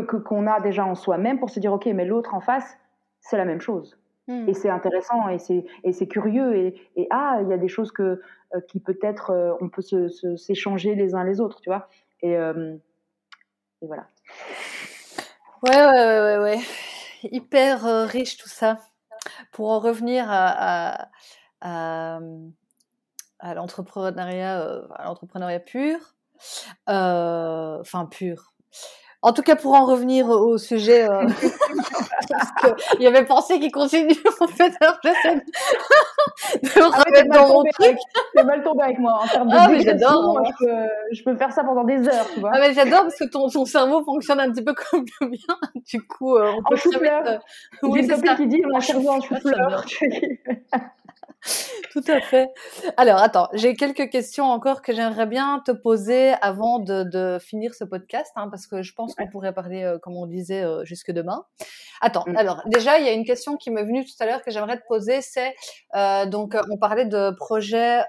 [0.00, 2.76] qu'on a déjà en soi-même pour se dire, OK, mais l'autre en face,
[3.20, 3.96] c'est la même chose.
[4.26, 4.48] Mmh.
[4.48, 6.56] Et c'est intéressant et c'est, et c'est curieux.
[6.56, 8.20] Et, et, ah, il y a des choses que,
[8.54, 11.88] euh, qui peut-être euh, on peut se, s'échanger les uns les autres, tu vois?
[12.22, 12.74] Et, euh,
[13.82, 14.06] et, voilà.
[15.62, 16.58] Ouais, ouais, ouais, ouais.
[17.24, 18.78] Hyper riche tout ça.
[19.52, 21.08] Pour en revenir à,
[21.60, 22.20] à,
[23.38, 26.14] à, l'entrepreneuriat, à l'entrepreneuriat pur,
[26.86, 28.54] enfin pur
[29.24, 31.26] en tout cas, pour en revenir au sujet, euh,
[32.98, 34.70] il y avait pensé qu'il continue en fait.
[34.82, 35.40] Alors j'essaie de,
[36.78, 37.96] me ah remettre dans mon truc.
[38.36, 40.42] C'est mal tombé avec moi en termes de ah, j'adore.
[40.44, 42.50] Je peux, je peux faire ça pendant des heures, tu vois.
[42.52, 45.58] Ah, mais j'adore parce que ton, ton cerveau fonctionne un petit peu comme le mien.
[45.86, 47.22] Du coup, euh, on peut en chou-fleur.
[47.26, 47.38] Euh...
[47.82, 49.86] Oui, J'ai une copine qui dit on a cerveau en chou-fleur.
[51.92, 52.48] Tout à fait.
[52.96, 57.84] Alors, attends, j'ai quelques questions encore que j'aimerais bien te poser avant de, finir ce
[57.84, 61.10] podcast, hein, parce que je pense qu'on pourrait parler, euh, comme on disait, euh, jusque
[61.10, 61.44] demain.
[62.00, 62.36] Attends, mm.
[62.36, 64.78] alors déjà, il y a une question qui m'est venue tout à l'heure que j'aimerais
[64.78, 65.54] te poser, c'est,
[65.94, 68.02] euh, donc, on parlait de projets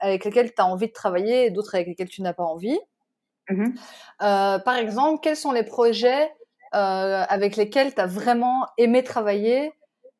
[0.00, 2.78] avec lesquels tu as envie de travailler et d'autres avec lesquels tu n'as pas envie.
[3.50, 4.62] Mm-hmm.
[4.62, 6.30] par exemple, quels sont les projets
[6.72, 9.72] avec lesquels tu as vraiment aimé travailler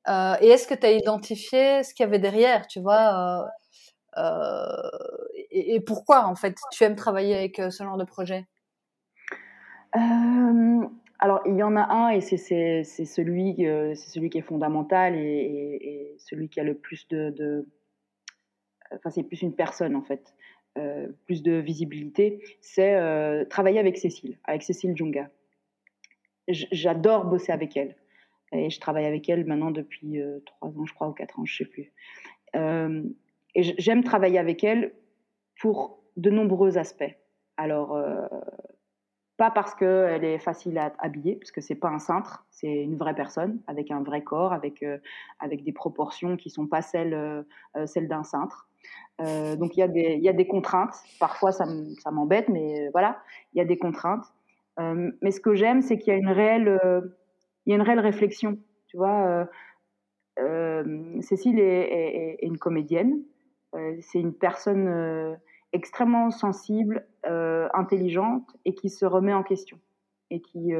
[0.07, 3.45] euh, et est-ce que tu as identifié ce qu'il y avait derrière, tu vois
[4.17, 4.91] euh, euh,
[5.51, 8.47] et, pourquoi, en fait, tu aimes travailler avec ce genre de projet?
[11.21, 12.37] Alors, il y en a un, et c'est
[12.85, 17.67] celui, c'est celui qui est fondamental et, celui qui a le plus de.
[18.93, 20.35] enfin, c'est plus une personne, en fait,
[21.27, 22.43] plus de visibilité.
[22.61, 25.31] C'est travailler avec Cécile, avec Cécile Djunga.
[26.49, 27.97] J'adore bosser avec elle.
[28.53, 31.45] Et je travaille avec elle maintenant depuis euh, trois ans, je crois, ou quatre ans,
[31.45, 31.93] je ne sais plus.
[32.57, 33.03] Euh,
[33.55, 34.93] et j'aime travailler avec elle
[35.61, 37.17] pour de nombreux aspects.
[37.57, 38.27] Alors, euh,
[39.37, 42.97] pas parce qu'elle est facile à habiller, parce que c'est pas un cintre, c'est une
[42.97, 44.85] vraie personne avec un vrai corps, avec,
[45.39, 47.45] avec des proportions qui sont pas celles,
[47.87, 48.69] celles d'un cintre.
[49.21, 50.97] donc il y, des, y a des contraintes.
[51.21, 51.67] Parfois ça
[52.11, 53.21] m'embête, mais voilà,
[53.53, 54.27] il y a des contraintes.
[54.77, 56.81] mais ce que j'aime, c'est qu'il y a une réelle
[57.69, 58.59] il y a une réelle réflexion.
[58.87, 59.45] Tu vois, euh,
[60.41, 63.23] euh, Cécile est, une comédienne.
[63.75, 65.39] Euh, c'est une personne
[65.75, 69.79] extrêmement sensible, intelligente et qui se remet en question
[70.31, 70.73] et qui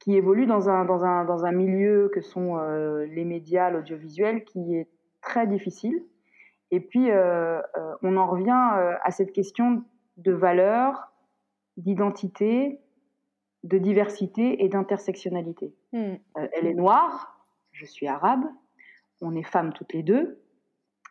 [0.00, 2.58] qui évolue dans un, dans un, dans un milieu que sont
[3.10, 4.88] les médias, l'audiovisuel, qui est
[5.22, 6.04] très difficile.
[6.70, 9.82] Et puis, on en revient à cette question
[10.18, 11.10] de valeur,
[11.78, 12.80] d'identité,
[13.64, 15.74] de diversité et d'intersectionnalité.
[15.92, 16.14] Hmm.
[16.36, 18.44] Euh, elle est noire, je suis arabe,
[19.20, 20.40] on est femmes toutes les deux.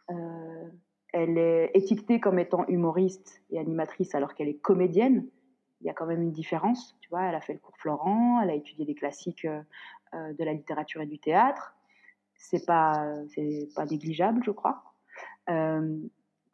[0.10, 0.70] Euh,
[1.14, 5.28] elle est étiquetée comme étant humoriste et animatrice alors qu'elle est comédienne.
[5.82, 7.24] Il y a quand même une différence, tu vois.
[7.24, 11.02] Elle a fait le cours Florent, elle a étudié les classiques euh, de la littérature
[11.02, 11.76] et du théâtre.
[12.36, 14.84] C'est pas, c'est pas négligeable, je crois.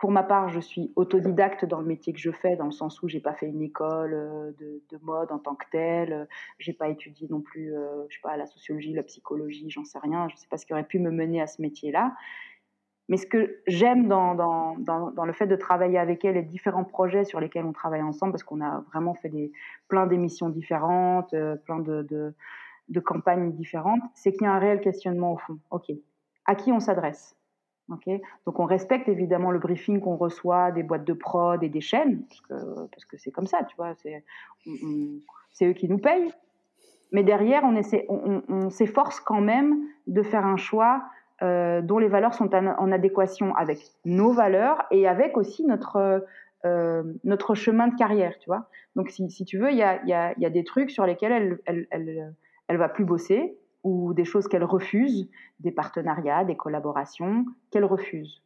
[0.04, 3.02] Pour ma part, je suis autodidacte dans le métier que je fais, dans le sens
[3.02, 6.28] où j'ai pas fait une école euh, de, mode en tant que telle.
[6.60, 10.00] J'ai pas étudié non plus, euh, je sais pas, la sociologie, la psychologie, j'en sais
[10.00, 10.28] rien.
[10.28, 12.14] Je sais pas ce qui aurait pu me mener à ce métier-là.
[13.08, 14.76] Mais ce que j'aime dans,
[15.26, 18.44] le fait de travailler avec elle et différents projets sur lesquels on travaille ensemble, parce
[18.44, 19.32] qu'on a vraiment fait
[19.88, 25.32] plein d'émissions différentes, euh, plein de campagnes différentes, c'est qu'il y a un réel questionnement
[25.32, 25.60] au fond.
[25.72, 25.94] OK,
[26.46, 27.38] à qui on s'adresse?
[27.90, 32.24] Donc on respecte évidemment le briefing qu'on reçoit des boîtes de prod et des chaînes,
[32.50, 33.94] parce que c'est comme ça, tu vois,
[35.52, 36.32] c'est eux qui nous payent.
[37.12, 41.04] Mais derrière, on, s'efforce quand même de faire un choix
[41.44, 46.26] euh, dont les valeurs sont en, adéquation avec nos valeurs et avec aussi notre,
[47.24, 48.70] notre chemin de carrière, tu vois.
[48.96, 51.06] Donc, si, si tu veux, il y a, y, a, y a, des trucs sur
[51.06, 52.34] lesquels elle, elle, elle,
[52.68, 55.30] elle va plus bosser ou des choses qu'elle refuse,
[55.60, 58.42] des partenariats, des collaborations qu'elle refuse,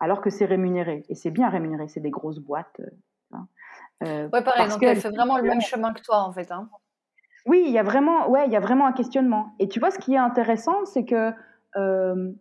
[0.00, 1.04] alors que c'est rémunéré.
[1.08, 2.80] Et c'est bien rémunéré, c'est des grosses boîtes.
[4.04, 6.52] Euh, ouais, pareil, donc elle fait vraiment le même chemin que toi, en fait.
[6.52, 6.68] Hein.
[7.46, 9.54] Oui, il y a vraiment, ouais, il y a vraiment un questionnement.
[9.58, 11.32] Et tu vois, ce qui est intéressant, c'est que
[11.76, 12.32] euh,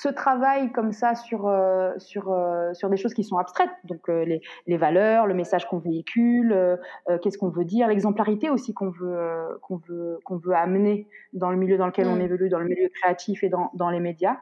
[0.00, 4.08] ce travail comme ça sur, euh, sur, euh, sur des choses qui sont abstraites, donc
[4.08, 6.78] euh, les, les, valeurs, le message qu'on véhicule,
[7.20, 11.56] qu'est-ce qu'on veut dire, l'exemplarité aussi qu'on veut, qu'on veut, qu'on veut amener dans le
[11.56, 12.20] milieu dans lequel on mm.
[12.20, 14.36] évolue, dans le milieu créatif et dans, dans les médias,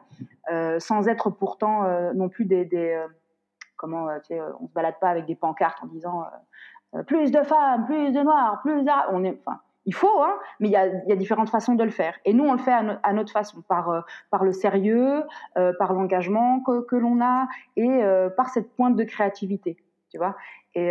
[0.79, 2.67] sans être pourtant non plus des...
[2.67, 3.03] des
[3.79, 6.25] comment, tu sais, on se balade pas avec des pancartes en disant
[7.07, 8.85] plus de femmes, plus de noirs, plus.
[9.11, 12.15] On est, enfin, il faut, hein, mais il y, a, différentes façons de le faire.
[12.25, 14.01] Et nous, on le fait à, notre façon, par, euh,
[14.43, 15.23] le sérieux,
[15.57, 19.77] euh, par l'engagement que, l'on a et euh, par cette pointe de créativité,
[20.11, 20.37] tu vois.
[20.75, 20.91] Et,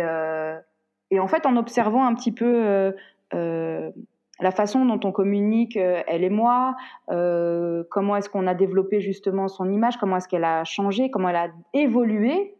[1.10, 2.92] et, en fait, en observant un petit peu
[3.32, 6.74] la façon dont on communique, elle et moi,
[7.06, 11.36] comment est-ce qu'on a développé justement son image, comment est-ce qu'elle a changé, comment elle
[11.36, 12.56] a évolué,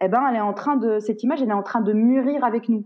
[0.00, 2.44] eh ben, elle est en train de, cette image, elle est en train de mûrir
[2.44, 2.84] avec nous.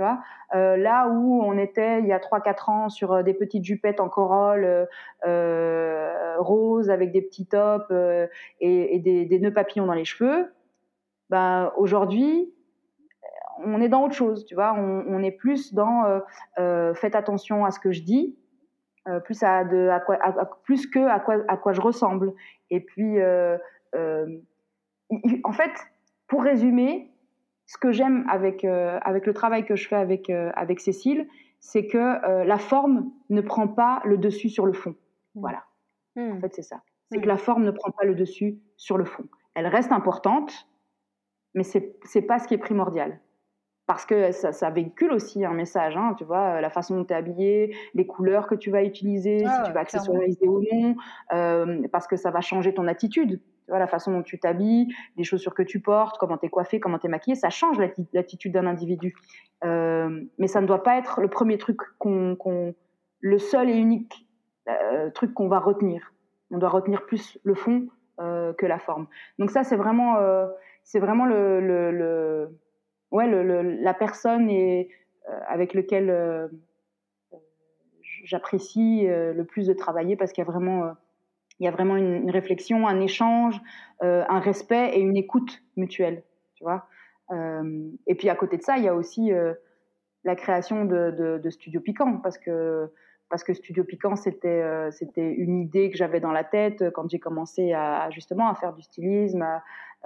[0.00, 4.00] Euh, là où on était il y a 3-4 ans sur euh, des petites jupettes
[4.00, 4.86] en corolle euh,
[5.26, 7.92] euh roses avec des petits tops
[8.60, 10.52] et, des, nœuds papillons dans les cheveux,
[11.30, 12.52] ben, aujourd'hui,
[13.64, 14.44] on est dans autre chose.
[14.46, 16.20] Tu vois on, est plus dans
[16.94, 18.36] faites attention à ce que je dis,
[19.24, 20.18] plus, à de, quoi,
[20.64, 22.32] plus que à quoi, à quoi je ressemble.
[22.70, 23.18] Et puis,
[23.94, 25.72] en fait,
[26.26, 27.13] pour résumer,
[27.66, 31.26] ce que j'aime avec, euh, avec le travail que je fais avec, euh, avec Cécile,
[31.60, 34.94] c'est que euh, la forme ne prend pas le dessus sur le fond.
[35.34, 35.40] Mmh.
[35.40, 35.64] Voilà.
[36.16, 36.32] Mmh.
[36.32, 36.82] En fait, c'est ça.
[37.10, 37.22] C'est mmh.
[37.22, 39.24] que la forme ne prend pas le dessus sur le fond.
[39.54, 40.68] Elle reste importante,
[41.54, 43.20] mais c'est n'est pas ce qui est primordial.
[43.86, 47.12] Parce que ça, ça véhicule aussi un message, hein, tu vois, la façon dont tu
[47.12, 50.96] es habillé, les couleurs que tu vas utiliser, ah, si tu vas accessoriser ou non,
[51.92, 53.42] parce que ça va changer ton attitude.
[53.68, 56.98] La façon dont tu t'habilles, les chaussures que tu portes, comment tu es coiffé, comment
[56.98, 57.78] tu es maquillé, ça change
[58.12, 59.14] l'attitude d'un individu.
[59.64, 62.36] Euh, mais ça ne doit pas être le premier truc qu'on,
[63.20, 64.26] le seul et unique
[64.68, 66.12] euh, truc qu'on va retenir.
[66.50, 67.88] On doit retenir plus le fond
[68.20, 69.06] euh, que la forme.
[69.38, 70.18] Donc ça, c'est vraiment,
[70.84, 72.50] c'est vraiment le,
[73.10, 73.26] ouais,
[73.80, 74.50] la personne
[75.48, 76.48] avec lequel euh,
[78.24, 80.94] j'apprécie le plus de travailler parce qu'il y a vraiment
[81.60, 83.60] il y a vraiment une, réflexion, un échange,
[84.02, 86.22] euh, un respect et une écoute mutuelle,
[86.54, 86.86] tu vois.
[87.30, 89.54] Euh, et puis à côté de ça, il y a aussi euh,
[90.24, 92.90] la création de, Studio Piquant, parce que
[93.30, 94.62] parce que Studio Piquant, c'était
[95.16, 98.82] une idée que j'avais dans la tête quand j'ai commencé à, justement à faire du
[98.82, 99.44] stylisme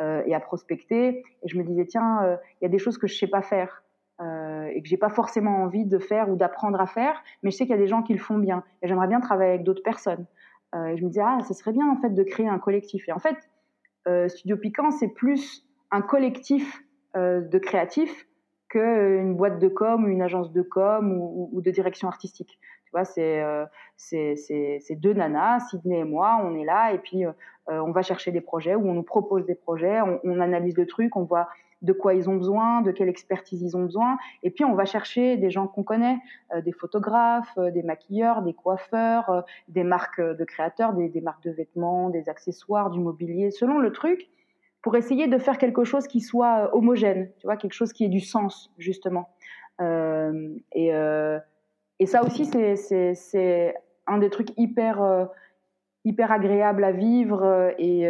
[0.00, 1.24] et à prospecter.
[1.42, 3.82] Et je me disais tiens, il y a des choses que je sais pas faire.
[4.22, 7.64] et que j'ai pas forcément envie de faire ou d'apprendre à faire, mais je sais
[7.64, 9.82] qu'il y a des gens qui le font bien et j'aimerais bien travailler avec d'autres
[9.82, 10.24] personnes.
[10.74, 13.08] Euh, je me disais, ah, ce serait bien en fait de créer un collectif.
[13.08, 13.36] Et en fait,
[14.06, 16.82] euh, Studio Piquant, c'est plus un collectif
[17.16, 18.26] euh, de créatifs
[18.68, 22.58] qu'une boîte de com ou une agence de com ou, de direction artistique.
[22.84, 23.64] Tu vois, c'est euh,
[24.90, 27.24] deux nanas, Sydney et moi, on est là et puis
[27.66, 31.16] on va chercher des projets ou on nous propose des projets, on analyse le truc,
[31.16, 31.48] on voit
[31.82, 34.18] de quoi ils ont besoin, de quelle expertise ils ont besoin.
[34.42, 36.18] Et puis, on va chercher des gens qu'on connaît,
[36.54, 41.44] euh, des photographes, euh, des maquilleurs, des coiffeurs, euh, des marques de créateurs, des, marques
[41.44, 44.28] de vêtements, des accessoires, du mobilier, selon le truc,
[44.82, 48.08] pour essayer de faire quelque chose qui soit homogène, tu vois, quelque chose qui ait
[48.08, 49.28] du sens, justement.
[49.80, 50.88] Et,
[51.98, 53.74] et ça aussi, c'est
[54.06, 55.28] un des trucs hyper,
[56.04, 58.08] hyper agréables à vivre et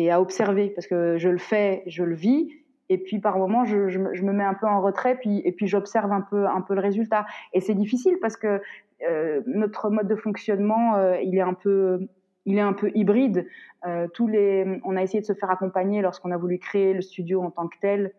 [0.00, 2.50] et à observer parce que je le fais, je le vis
[2.88, 6.10] et puis par moments je, me mets un peu en retrait puis et puis j'observe
[6.10, 7.26] un peu un peu le résultat.
[7.52, 8.60] Et c'est difficile parce que
[9.08, 12.08] euh, notre mode de fonctionnement euh, il est un peu
[12.46, 13.46] il est un peu hybride.
[13.86, 17.02] Euh, tous les on a essayé de se faire accompagner lorsqu'on a voulu créer le
[17.02, 18.12] studio en tant que tel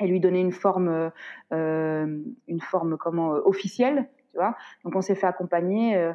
[0.00, 1.12] et lui donner une forme
[1.52, 4.56] une forme comment officielle tu vois.
[4.84, 6.12] Donc on s'est fait accompagner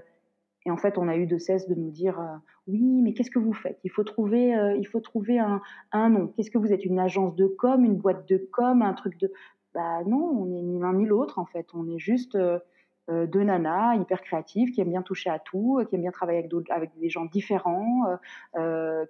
[0.68, 2.36] et en fait, on a eu de cesse de nous dire euh,
[2.68, 3.80] oui, mais qu'est-ce que vous faites?
[3.86, 5.62] Il faut trouver, euh, il faut trouver un,
[5.94, 6.28] un nom.
[6.28, 6.84] Qu'est-ce que vous êtes?
[6.84, 9.32] Une agence de com, une boîte de com, un truc de
[9.74, 11.68] Bah non, on n'est ni l'un ni l'autre en fait.
[11.74, 12.60] On est juste euh,
[13.08, 17.00] deux nanas hyper créatives qui aiment bien toucher à tout, qui aiment bien travailler avec,
[17.00, 18.04] des gens différents,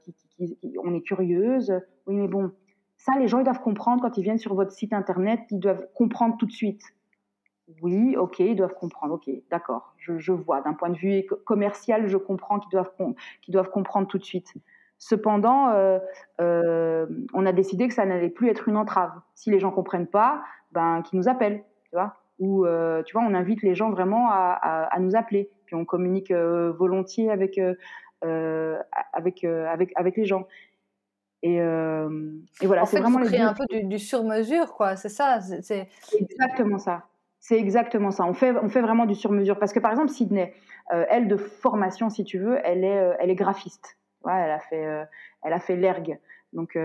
[0.04, 1.74] qui, on est curieuse.
[2.06, 2.52] Oui, mais bon,
[2.98, 5.88] ça, les gens ils doivent comprendre quand ils viennent sur votre site internet, ils doivent
[5.96, 6.84] comprendre tout de suite.
[7.82, 9.16] Oui, ok, ils doivent comprendre.
[9.16, 10.62] Ok, d'accord, je, je, vois.
[10.62, 12.92] D'un point de vue commercial, je comprends qu'ils doivent,
[13.42, 14.54] qu'ils doivent comprendre tout de suite.
[14.98, 15.72] Cependant,
[16.40, 19.12] on a décidé que ça n'allait plus être une entrave.
[19.36, 20.42] Si les gens comprennent pas,
[20.72, 22.16] ben qu'ils nous appellent, tu vois.
[22.40, 22.66] Ou
[23.06, 25.52] tu vois, on invite les gens vraiment à, nous appeler.
[25.66, 27.60] Puis on communique volontiers avec
[28.22, 30.48] avec avec avec les gens.
[31.44, 31.60] Et,
[32.64, 34.96] voilà, c'est vraiment un peu du, du sur-mesure, quoi.
[34.96, 35.42] C'est ça.
[35.42, 37.04] C'est exactement ça.
[37.48, 38.26] C'est exactement ça.
[38.26, 39.58] On fait, on fait vraiment du sur-mesure.
[39.58, 40.54] Parce que par exemple, Sydney,
[40.94, 43.98] euh, elle de formation, si tu veux, elle est, euh, elle est graphiste.
[44.26, 45.06] Ouais, elle a fait, euh,
[45.44, 46.20] elle a fait l'ergue.
[46.52, 46.78] Donc,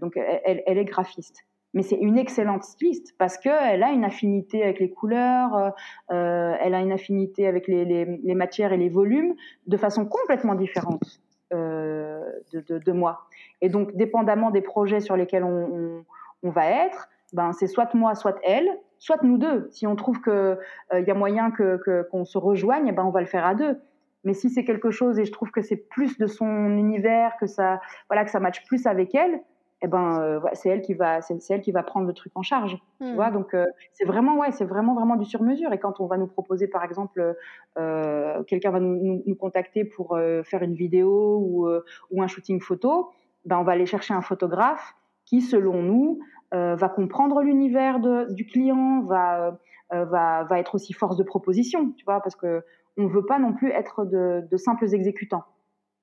[0.00, 1.44] donc elle, elle, est graphiste.
[1.74, 5.72] Mais c'est une excellente styliste parce qu'elle a une affinité avec les couleurs,
[6.10, 9.34] elle a une affinité avec les, les, matières et les volumes
[9.66, 11.20] de façon complètement différente
[11.52, 12.20] de,
[12.52, 13.22] de, de, moi.
[13.62, 16.04] Et donc, dépendamment des projets sur lesquels on, on,
[16.42, 18.68] on va être, ben, c'est soit moi, soit elle,
[18.98, 19.68] soit nous deux.
[19.70, 20.56] Si on trouve qu'il euh,
[20.92, 23.54] y a moyen qu'on que, qu'on se rejoigne, eh ben on va le faire à
[23.54, 23.78] deux.
[24.24, 27.46] Mais si c'est quelque chose et je trouve que c'est plus de son univers, que
[27.46, 29.40] ça, voilà, que ça matche plus avec elle,
[29.80, 32.42] eh ben euh, c'est elle qui va, c'est elle qui va prendre le truc en
[32.42, 32.78] charge.
[33.00, 33.14] Tu hmm.
[33.14, 35.72] vois, donc euh, c'est vraiment, ouais, c'est vraiment vraiment du sur mesure.
[35.72, 37.36] Et quand on va nous proposer, par exemple,
[38.46, 41.68] quelqu'un va nous, nous, contacter pour faire une vidéo ou,
[42.10, 43.10] ou un shooting photo,
[43.44, 44.94] ben on va aller chercher un photographe
[45.28, 46.20] qui, selon nous,
[46.54, 49.58] euh, va comprendre l'univers du client, va,
[49.92, 52.62] euh, va, va être aussi force de proposition, tu vois, parce que
[52.96, 55.44] on veut pas non plus être de, de simples exécutants.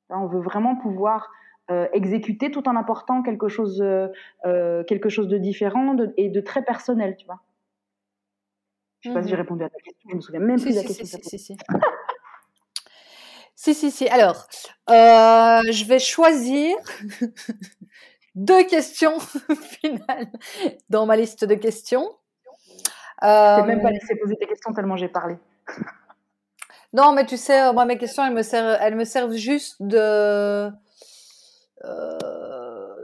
[0.09, 1.29] On veut vraiment pouvoir
[1.71, 6.63] euh, exécuter tout en apportant quelque chose, euh, quelque chose de différent et de très
[6.63, 7.41] personnel, tu vois.
[9.01, 9.41] Je sais pas si j'ai mhm.
[9.41, 11.05] répondu à ta question, je me souviens même plus de la question.
[11.05, 11.57] Si, si, si.
[13.55, 14.07] si, si, si.
[14.07, 14.47] Alors,
[14.87, 16.75] je vais choisir
[18.35, 19.17] deux questions
[19.81, 20.27] finales
[20.89, 22.09] dans ma liste de questions.
[23.23, 25.37] Euh, même pas laissé poser des questions tellement j'ai parlé.
[26.93, 30.69] non, mais tu sais, moi mes questions, elles me servent, elles me servent juste de
[31.83, 32.95] euh,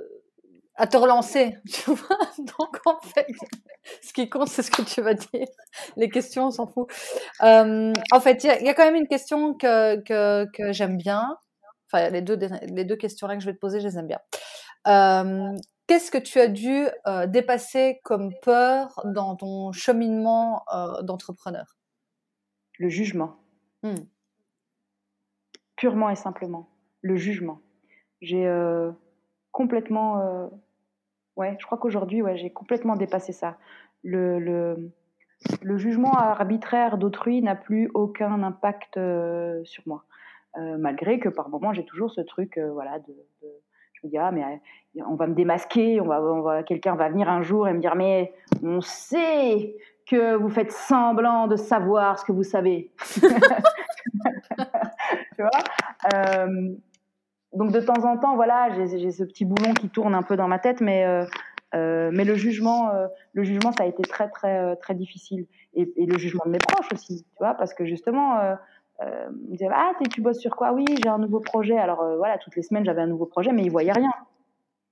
[0.76, 2.20] à te relancer, tu vois.
[2.40, 3.28] Donc en fait,
[4.02, 5.48] ce qui compte, c'est ce que tu vas dire.
[5.96, 6.88] Les questions, on s'en fout.
[7.44, 10.98] Euh, en fait, il y, y, a quand même une question que, que, que j'aime
[10.98, 11.38] bien.
[11.88, 14.08] Enfin, les deux, les deux questions là que je vais te poser, je les aime
[14.08, 14.20] bien.
[15.92, 21.76] Qu'est-ce que tu as dû euh, dépasser comme peur dans ton cheminement euh, d'entrepreneur?
[22.80, 23.36] Le jugement.
[23.84, 23.96] Hmm.
[25.76, 26.70] Purement et simplement.
[27.02, 27.60] Le jugement.
[28.22, 28.50] J'ai
[29.52, 30.50] complètement.
[31.36, 33.58] ouais, je crois qu'aujourd'hui, ouais, j'ai complètement dépassé ça.
[34.02, 34.92] Le, le,
[35.62, 38.98] le jugement arbitraire d'autrui n'a plus aucun impact
[39.66, 40.06] sur moi.
[40.56, 43.14] malgré que par moments, j'ai toujours ce truc voilà, de
[44.04, 47.68] mais euh, on va me démasquer, on va, on va, quelqu'un va venir un jour
[47.68, 48.34] et me dire, mais
[48.64, 49.76] on sait
[50.08, 52.92] que vous faites semblant de savoir ce que vous savez.
[53.16, 53.22] tu
[55.40, 55.50] vois
[56.14, 56.76] euh,
[57.54, 60.48] Donc de temps en temps, voilà, j'ai ce petit boulon qui tourne un peu dans
[60.48, 62.92] ma tête, mais, euh, mais le jugement,
[63.34, 66.58] le jugement, ça a été très très très difficile, et, et, le jugement de mes
[66.58, 68.58] proches aussi, tu vois, parce que justement
[69.02, 70.74] euh, me disait ah tu bosses sur quoi?
[70.74, 71.78] Oui j'ai un nouveau projet.
[71.78, 74.12] Alors euh, voilà toutes les semaines j'avais un nouveau projet mais ils voyaient rien.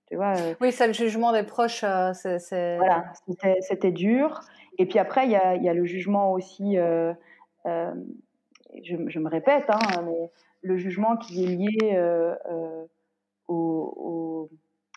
[0.08, 0.54] Tu vois euh.
[0.62, 3.12] oui c'est le jugement des proches c'est voilà
[3.62, 4.42] c'était dur.
[4.78, 7.14] Et puis après il y a, y a, le jugement aussi je,
[8.84, 10.32] je, me répète hein, mais
[10.62, 12.38] le jugement qui est lié
[13.48, 14.50] au,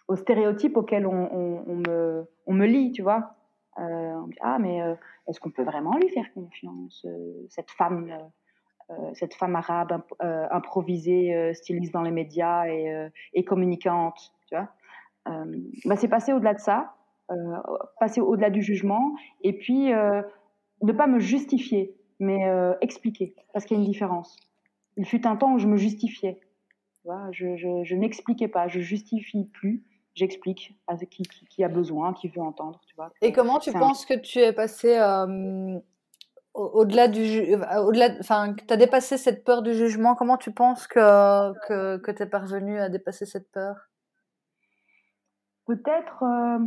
[0.09, 3.35] au, stéréotype auquel on, on, on, me, on me lie tu vois.
[3.77, 4.81] On dit, ah mais
[5.29, 7.07] est-ce qu'on peut vraiment lui faire confiance
[7.49, 8.19] cette femme euh,
[9.15, 14.69] cette femme arabe euh, improvisée, euh, styliste dans les médias et, communicante, tu vois.
[15.85, 16.95] Bah, c'est passer au-delà de ça,
[18.01, 22.41] passer au-delà du jugement, et puis ne pas me justifier, mais
[22.81, 24.37] expliquer, parce qu'il y a une différence.
[24.97, 26.41] Il fut un temps où je me justifiais.
[27.31, 29.85] Je, je, n'expliquais pas, je justifie plus,
[30.15, 32.81] j'explique à qui, qui, a besoin, qui veut entendre.
[32.87, 33.13] Tu vois.
[33.23, 34.99] Et comment tu penses que tu es passé
[36.55, 41.53] au-delà du au-delà enfin tu as dépassé cette peur du jugement comment tu penses que
[41.67, 43.89] que, que tu es parvenu à dépasser cette peur?
[45.67, 46.59] Peut-être euh,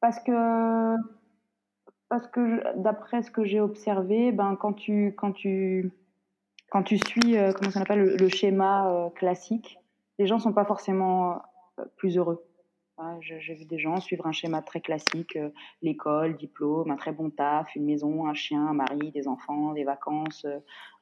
[0.00, 0.96] parce que
[2.08, 5.92] parce que d'après ce que j'ai observé ben quand tu quand tu
[6.70, 9.78] quand tu suis euh, comment ça s'appelle le, schéma euh, classique
[10.18, 11.42] les gens sont pas forcément
[11.96, 12.44] plus heureux
[13.20, 15.50] j'ai vu des gens suivre un schéma très classique, euh,
[15.82, 19.84] l'école, diplôme, un très bon taf, une maison, un chien, un mari, des enfants, des
[19.84, 20.58] vacances euh,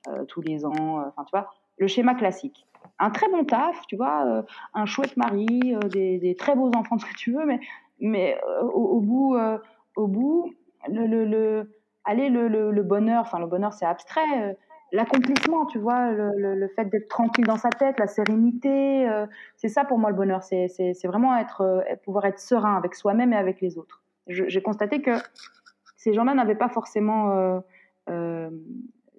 [0.08, 1.04] euh, tous les ans.
[1.08, 2.66] Enfin, tu vois, le schéma classique.
[2.98, 4.44] Un très bon taf, tu vois,
[4.74, 7.60] un chouette mari, des, des, très beaux enfants, ce que tu veux, mais,
[8.00, 8.40] mais
[8.72, 9.36] au, bout,
[9.96, 10.52] au bout,
[10.88, 14.56] le, le, le allez, le, le, bonheur, enfin le bonheur c'est abstrait,
[14.93, 19.85] l'accomplissement, tu vois, le, fait d'être tranquille dans sa tête, la sérénité, euh, c'est ça
[19.85, 20.43] pour moi le bonheur.
[20.43, 24.02] C'est vraiment être, euh, pouvoir être serein avec soi-même et avec les autres.
[24.27, 25.12] J'ai constaté que
[25.97, 27.62] ces gens-là n'avaient pas forcément
[28.09, 28.51] euh,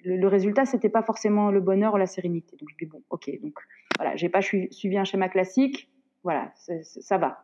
[0.04, 2.56] le, résultat, c'était pas forcément le bonheur ou la sérénité.
[2.58, 3.58] Donc je dis bon, ok, donc
[3.98, 5.90] voilà, j'ai pas suivi un schéma classique,
[6.24, 7.44] voilà, ça va,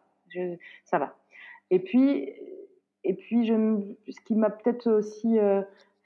[0.83, 1.17] ça va.
[1.71, 2.29] Et puis,
[3.03, 3.53] et puis, je,
[4.09, 5.39] ce qui m'a peut-être aussi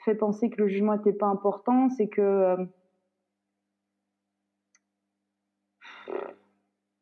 [0.04, 2.66] fait penser que le jugement n'était pas important, c'est que euh,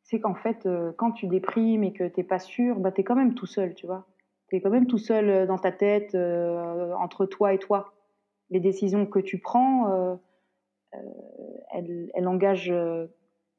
[0.04, 3.02] c'est qu'en fait, euh, quand tu déprimes et que tu n'es pas sûr, bah, tu
[3.02, 4.08] es quand même tout seul, tu vois.
[4.50, 7.94] Tu es quand même tout seul euh, dans ta tête, entre toi et toi.
[8.50, 10.20] Les décisions que tu prends,
[11.72, 12.74] elles, engagent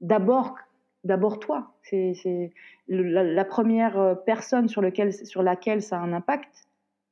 [0.01, 0.57] d'abord
[1.05, 1.75] d'abord toi.
[1.83, 2.53] C'est
[2.89, 6.69] la, première personne sur laquelle ça a un impact,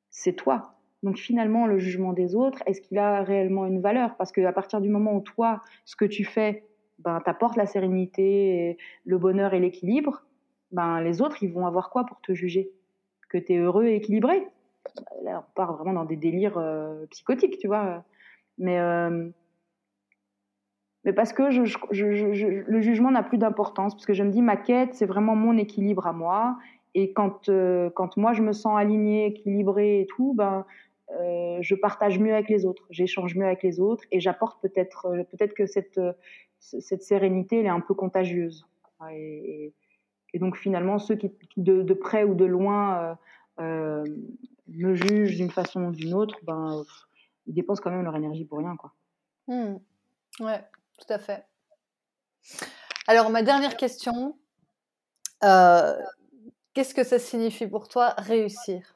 [0.09, 0.76] c'est toi.
[1.07, 4.17] Donc finalement, le jugement des autres, est-ce qu'il a réellement une valeur?
[4.17, 6.65] Parce qu'à partir du moment où toi, ce que tu fais,
[6.99, 10.25] ben, t'apporte la sérénité, le bonheur et l'équilibre,
[10.73, 12.73] ben, les autres, ils vont avoir quoi pour te juger?
[13.29, 14.49] Que tu es heureux et équilibré?
[15.23, 18.03] Là, on part vraiment dans des délires euh, psychotiques, tu vois.
[18.59, 19.29] Mais, euh,
[21.05, 24.95] mais parce que le jugement n'a plus d'importance, parce que je me dis, ma quête,
[24.95, 26.57] c'est vraiment mon équilibre à moi.
[26.95, 30.65] Et quand, euh, quand moi, je me sens alignée, équilibrée et tout, ben,
[31.11, 35.07] euh, je partage mieux avec les autres, j'échange mieux avec les autres et j'apporte peut-être
[35.07, 36.13] euh, peut-être que cette, euh,
[36.59, 38.67] cette sérénité elle est un peu contagieuse.
[39.13, 39.73] Et,
[40.35, 43.17] donc finalement ceux qui, de, près ou de loin
[43.59, 46.85] me jugent d'une façon ou d'une autre, ben
[47.47, 48.93] ils dépensent quand même leur énergie pour rien quoi.
[49.47, 49.77] Mmh.
[50.41, 50.63] Ouais,
[50.99, 51.47] tout à fait.
[53.07, 54.37] Alors ma dernière question,
[55.41, 58.96] qu'est-ce que ça signifie pour toi réussir?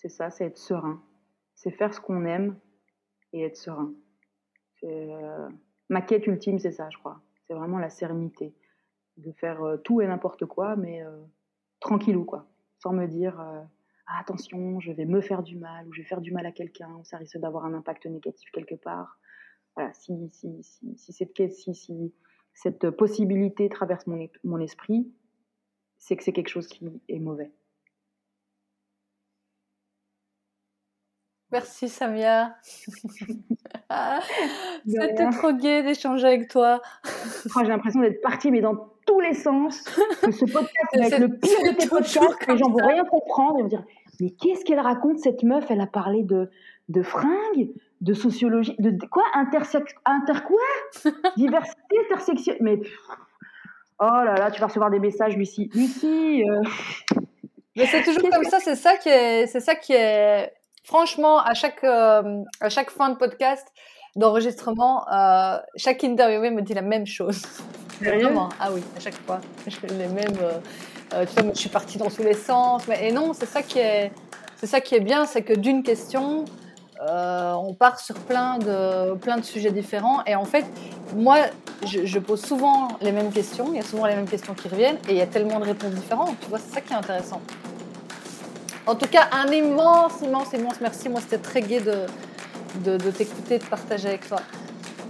[0.00, 1.02] C'est ça, c'est être serein.
[1.54, 2.58] C'est faire ce qu'on aime
[3.34, 3.92] et être serein.
[4.84, 5.48] Euh,
[5.90, 7.20] ma quête ultime, c'est ça, je crois.
[7.46, 8.54] C'est vraiment la sérénité.
[9.18, 11.20] De faire euh, tout et n'importe quoi, mais euh,
[11.80, 12.46] tranquillou, quoi.
[12.78, 13.38] Sans me dire
[14.06, 16.52] ah, attention, je vais me faire du mal, ou je vais faire du mal à
[16.52, 19.18] quelqu'un, ou ça risque d'avoir un impact négatif quelque part.
[19.76, 20.30] Voilà, si,
[20.96, 22.14] cette, si,
[22.54, 25.12] cette possibilité traverse mon esprit,
[25.98, 27.52] c'est que c'est quelque chose qui est mauvais.
[31.52, 32.54] Merci Samia.
[34.86, 36.80] C'était trop gai d'échanger avec toi.
[37.60, 39.82] J'ai l'impression d'être partie, mais dans tous les sens.
[40.22, 42.46] Que ce podcast va être le pire de tes podcasts.
[42.46, 43.84] Les gens vont rien comprendre et vont dire
[44.20, 45.68] Mais qu'est-ce qu'elle raconte, cette meuf?
[45.70, 46.50] Elle a parlé de,
[46.88, 47.70] de fringues,
[48.00, 49.24] de sociologie, de, quoi?
[49.34, 51.12] Intersex, Inter quoi?
[51.36, 52.54] Diversité, intersection.
[52.60, 52.78] Mais
[53.98, 55.68] oh là là, tu vas recevoir des messages, Lucie.
[55.74, 56.44] Lucie.
[56.48, 56.62] Euh.
[57.76, 58.60] Mais c'est toujours comme ça.
[58.60, 63.10] C'est ça qui est, c'est ça qui est franchement, à chaque, euh, à chaque fin
[63.10, 63.66] de podcast,
[64.16, 67.42] d'enregistrement, euh, chaque interviewé me dit la même chose.
[68.00, 69.40] Vraiment Ah oui, à chaque fois.
[69.88, 70.36] Les mêmes.
[71.12, 72.86] Euh, tu vois, je suis partie dans tous les sens.
[72.88, 74.12] Mais, et non, c'est ça qui est,
[74.56, 76.44] c'est ça qui est bien, c'est que d'une question,
[77.00, 80.24] on part sur plein de, plein de sujets différents.
[80.26, 80.64] Et en fait,
[81.14, 81.38] moi,
[81.86, 83.66] je, je, pose souvent les mêmes questions.
[83.70, 85.64] Il y a souvent les mêmes questions qui reviennent, et il y a tellement de
[85.64, 86.38] réponses différentes.
[86.40, 87.40] Tu vois, c'est ça qui est intéressant.
[88.90, 91.08] En tout cas, un immense, immense, immense merci.
[91.08, 92.06] Moi, c'était très gai de,
[92.84, 94.40] de, de t'écouter, de partager avec toi.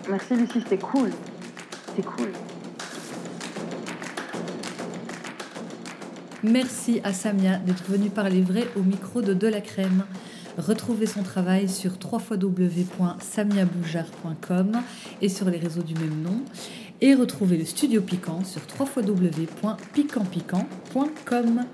[0.07, 1.13] Merci Lucie, c'était cool.
[1.87, 2.31] C'était cool.
[6.43, 10.05] Merci à Samia d'être venue parler vrai au micro de De la Crème.
[10.59, 14.83] Retrouvez son travail sur www.samiaboujar.com
[15.23, 16.43] et sur les réseaux du même nom.
[17.01, 21.65] Et retrouvez le studio piquant sur www.piquantpiquant.com.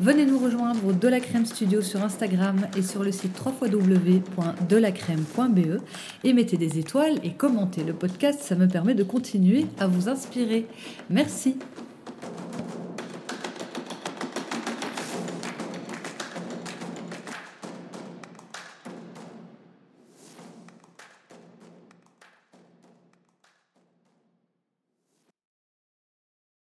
[0.00, 5.80] Venez nous rejoindre au De la Crème Studio sur Instagram et sur le site www.delacrème.be
[6.24, 10.08] et mettez des étoiles et commentez le podcast, ça me permet de continuer à vous
[10.08, 10.66] inspirer.
[11.10, 11.58] Merci.